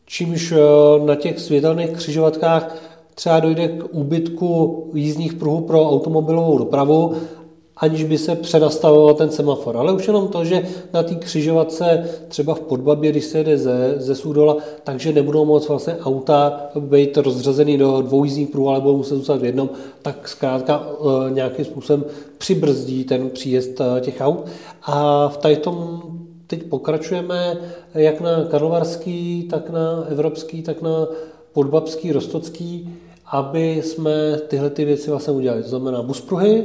čímž 0.05 0.51
eh, 0.51 1.05
na 1.05 1.15
těch 1.15 1.39
světelných 1.39 1.89
křižovatkách 1.89 2.75
třeba 3.15 3.39
dojde 3.39 3.67
k 3.67 3.83
úbytku 3.91 4.83
jízdních 4.93 5.33
pruhů 5.33 5.61
pro 5.61 5.89
automobilovou 5.89 6.57
dopravu 6.57 7.13
aniž 7.77 8.03
by 8.03 8.17
se 8.17 8.35
přenastavoval 8.35 9.13
ten 9.13 9.31
semafor. 9.31 9.77
Ale 9.77 9.93
už 9.93 10.07
jenom 10.07 10.27
to, 10.27 10.45
že 10.45 10.67
na 10.93 11.03
té 11.03 11.15
křižovatce 11.15 12.09
třeba 12.27 12.53
v 12.53 12.59
Podbabě, 12.59 13.11
když 13.11 13.25
se 13.25 13.37
jede 13.37 13.57
ze, 13.57 13.93
ze 13.97 14.15
Sudola, 14.15 14.57
takže 14.83 15.13
nebudou 15.13 15.45
moct 15.45 15.69
vlastně 15.69 15.95
auta 16.03 16.69
být 16.79 17.17
rozřazený 17.17 17.77
do 17.77 18.01
dvou 18.01 18.23
jízdních 18.23 18.49
pruhů, 18.49 18.69
ale 18.69 18.81
budou 18.81 18.97
muset 18.97 19.15
zůstat 19.15 19.41
v 19.41 19.45
jednom, 19.45 19.69
tak 20.01 20.27
zkrátka 20.27 20.87
e, 20.87 21.31
nějakým 21.31 21.65
způsobem 21.65 22.05
přibrzdí 22.37 23.03
ten 23.03 23.29
příjezd 23.29 23.81
e, 23.81 24.01
těch 24.01 24.21
aut. 24.21 24.45
A 24.83 25.27
v 25.29 25.37
tady 25.37 25.57
tom 25.57 26.01
teď 26.47 26.63
pokračujeme 26.63 27.57
jak 27.93 28.21
na 28.21 28.43
Karlovarský, 28.43 29.47
tak 29.49 29.69
na 29.69 30.05
Evropský, 30.09 30.61
tak 30.61 30.81
na 30.81 31.07
Podbabský, 31.53 32.11
Rostocký, 32.11 32.93
aby 33.31 33.81
jsme 33.83 34.37
tyhle 34.47 34.69
ty 34.69 34.85
věci 34.85 35.09
vlastně 35.09 35.33
udělali. 35.33 35.63
To 35.63 35.69
znamená 35.69 36.01
buspruhy, 36.01 36.63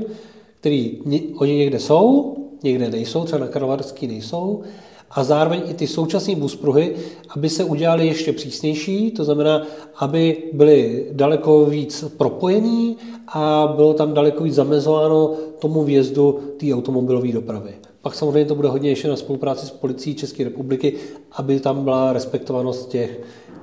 který 0.60 0.98
oni 1.36 1.56
někde 1.56 1.78
jsou, 1.78 2.36
někde 2.62 2.90
nejsou, 2.90 3.24
třeba 3.24 3.40
na 3.40 3.46
Karlovarský 3.46 4.06
nejsou, 4.06 4.62
a 5.10 5.24
zároveň 5.24 5.62
i 5.66 5.74
ty 5.74 5.86
současné 5.86 6.36
buspruhy, 6.36 6.96
aby 7.28 7.48
se 7.48 7.64
udělali 7.64 8.06
ještě 8.06 8.32
přísnější, 8.32 9.10
to 9.10 9.24
znamená, 9.24 9.66
aby 9.96 10.42
byly 10.52 11.06
daleko 11.12 11.64
víc 11.64 12.04
propojený 12.16 12.96
a 13.28 13.72
bylo 13.76 13.94
tam 13.94 14.14
daleko 14.14 14.44
víc 14.44 14.54
zamezováno 14.54 15.34
tomu 15.58 15.84
vjezdu 15.84 16.40
té 16.56 16.74
automobilové 16.74 17.32
dopravy. 17.32 17.74
Pak 18.02 18.14
samozřejmě 18.14 18.44
to 18.44 18.54
bude 18.54 18.68
hodně 18.68 18.90
ještě 18.90 19.08
na 19.08 19.16
spolupráci 19.16 19.66
s 19.66 19.70
policií 19.70 20.14
České 20.14 20.44
republiky, 20.44 20.94
aby 21.32 21.60
tam 21.60 21.84
byla 21.84 22.12
respektovanost 22.12 22.88
těch, 22.88 23.20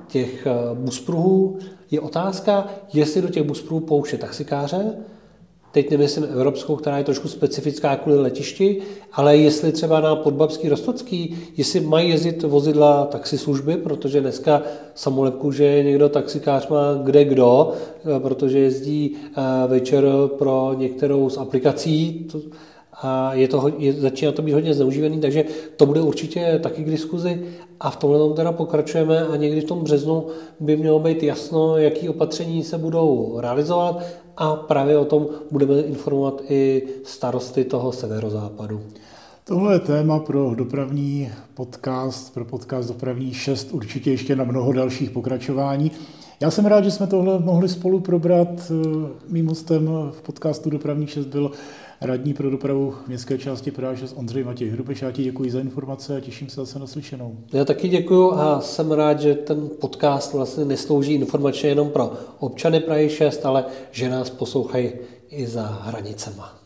těch 0.08 0.46
eh, 0.46 0.54
buspruhů. 0.74 1.58
Je 1.90 2.00
otázka, 2.00 2.68
jestli 2.92 3.22
do 3.22 3.28
těch 3.28 3.42
buspruhů 3.42 3.80
pouště 3.80 4.18
taxikáře, 4.18 4.96
teď 5.72 5.90
nemyslím 5.90 6.24
evropskou, 6.24 6.76
která 6.76 6.98
je 6.98 7.04
trošku 7.04 7.28
specifická 7.28 7.96
kvůli 7.96 8.18
letišti, 8.20 8.82
ale 9.12 9.36
jestli 9.36 9.72
třeba 9.72 10.00
na 10.00 10.16
Podbabský 10.16 10.68
Rostocký, 10.68 11.38
jestli 11.56 11.80
mají 11.80 12.10
jezdit 12.10 12.42
vozidla 12.42 13.04
taxislužby, 13.06 13.76
protože 13.76 14.20
dneska 14.20 14.62
samolepku, 14.94 15.52
že 15.52 15.82
někdo 15.82 16.08
taxikář 16.08 16.68
má 16.68 16.94
kde 17.02 17.24
kdo, 17.24 17.72
eh, 18.16 18.20
protože 18.20 18.58
jezdí 18.58 19.16
eh, 19.16 19.42
večer 19.68 20.04
pro 20.38 20.74
některou 20.78 21.30
z 21.30 21.36
aplikací, 21.38 22.26
a 23.02 23.34
je 23.34 23.48
to, 23.48 23.72
je, 23.78 23.92
začíná 23.92 24.32
to 24.32 24.42
být 24.42 24.52
hodně 24.52 24.74
zneužívaný, 24.74 25.20
takže 25.20 25.44
to 25.76 25.86
bude 25.86 26.00
určitě 26.00 26.60
taky 26.62 26.84
k 26.84 26.90
diskuzi 26.90 27.42
a 27.80 27.90
v 27.90 27.96
tomhle 27.96 28.18
tom 28.18 28.34
teda 28.34 28.52
pokračujeme 28.52 29.26
a 29.26 29.36
někdy 29.36 29.60
v 29.60 29.64
tom 29.64 29.84
březnu 29.84 30.26
by 30.60 30.76
mělo 30.76 30.98
být 30.98 31.22
jasno, 31.22 31.78
jaký 31.78 32.08
opatření 32.08 32.64
se 32.64 32.78
budou 32.78 33.36
realizovat 33.40 34.02
a 34.36 34.56
právě 34.56 34.98
o 34.98 35.04
tom 35.04 35.26
budeme 35.50 35.80
informovat 35.80 36.42
i 36.48 36.82
starosty 37.04 37.64
toho 37.64 37.92
severozápadu. 37.92 38.80
Tohle 39.44 39.74
je 39.74 39.78
téma 39.78 40.18
pro 40.18 40.54
dopravní 40.54 41.30
podcast, 41.54 42.34
pro 42.34 42.44
podcast 42.44 42.88
Dopravní 42.88 43.34
6, 43.34 43.72
určitě 43.72 44.10
ještě 44.10 44.36
na 44.36 44.44
mnoho 44.44 44.72
dalších 44.72 45.10
pokračování. 45.10 45.90
Já 46.40 46.50
jsem 46.50 46.66
rád, 46.66 46.84
že 46.84 46.90
jsme 46.90 47.06
tohle 47.06 47.38
mohli 47.38 47.68
spolu 47.68 48.00
probrat. 48.00 48.72
Mým 49.28 49.46
hostem 49.46 49.88
v 50.10 50.22
podcastu 50.22 50.70
Dopravní 50.70 51.06
6 51.06 51.26
byl 51.26 51.50
radní 52.00 52.34
pro 52.34 52.50
dopravu 52.50 52.94
městské 53.06 53.38
části 53.38 53.70
Praha 53.70 53.96
6 53.96 54.14
Ondřej 54.16 54.44
Matěj 54.44 54.68
Hrubeš. 54.68 55.02
Já 55.02 55.12
ti 55.12 55.22
děkuji 55.22 55.50
za 55.50 55.60
informace 55.60 56.16
a 56.16 56.20
těším 56.20 56.48
se 56.48 56.56
zase 56.56 56.78
na 56.78 56.86
slyšenou. 56.86 57.36
Já 57.52 57.64
taky 57.64 57.88
děkuji 57.88 58.32
a 58.32 58.60
jsem 58.60 58.92
rád, 58.92 59.20
že 59.20 59.34
ten 59.34 59.70
podcast 59.80 60.34
vlastně 60.34 60.64
neslouží 60.64 61.12
informačně 61.12 61.68
jenom 61.68 61.90
pro 61.90 62.12
občany 62.38 62.80
Prahy 62.80 63.10
6, 63.10 63.46
ale 63.46 63.64
že 63.90 64.08
nás 64.08 64.30
poslouchají 64.30 64.92
i 65.30 65.46
za 65.46 65.62
hranicema. 65.62 66.57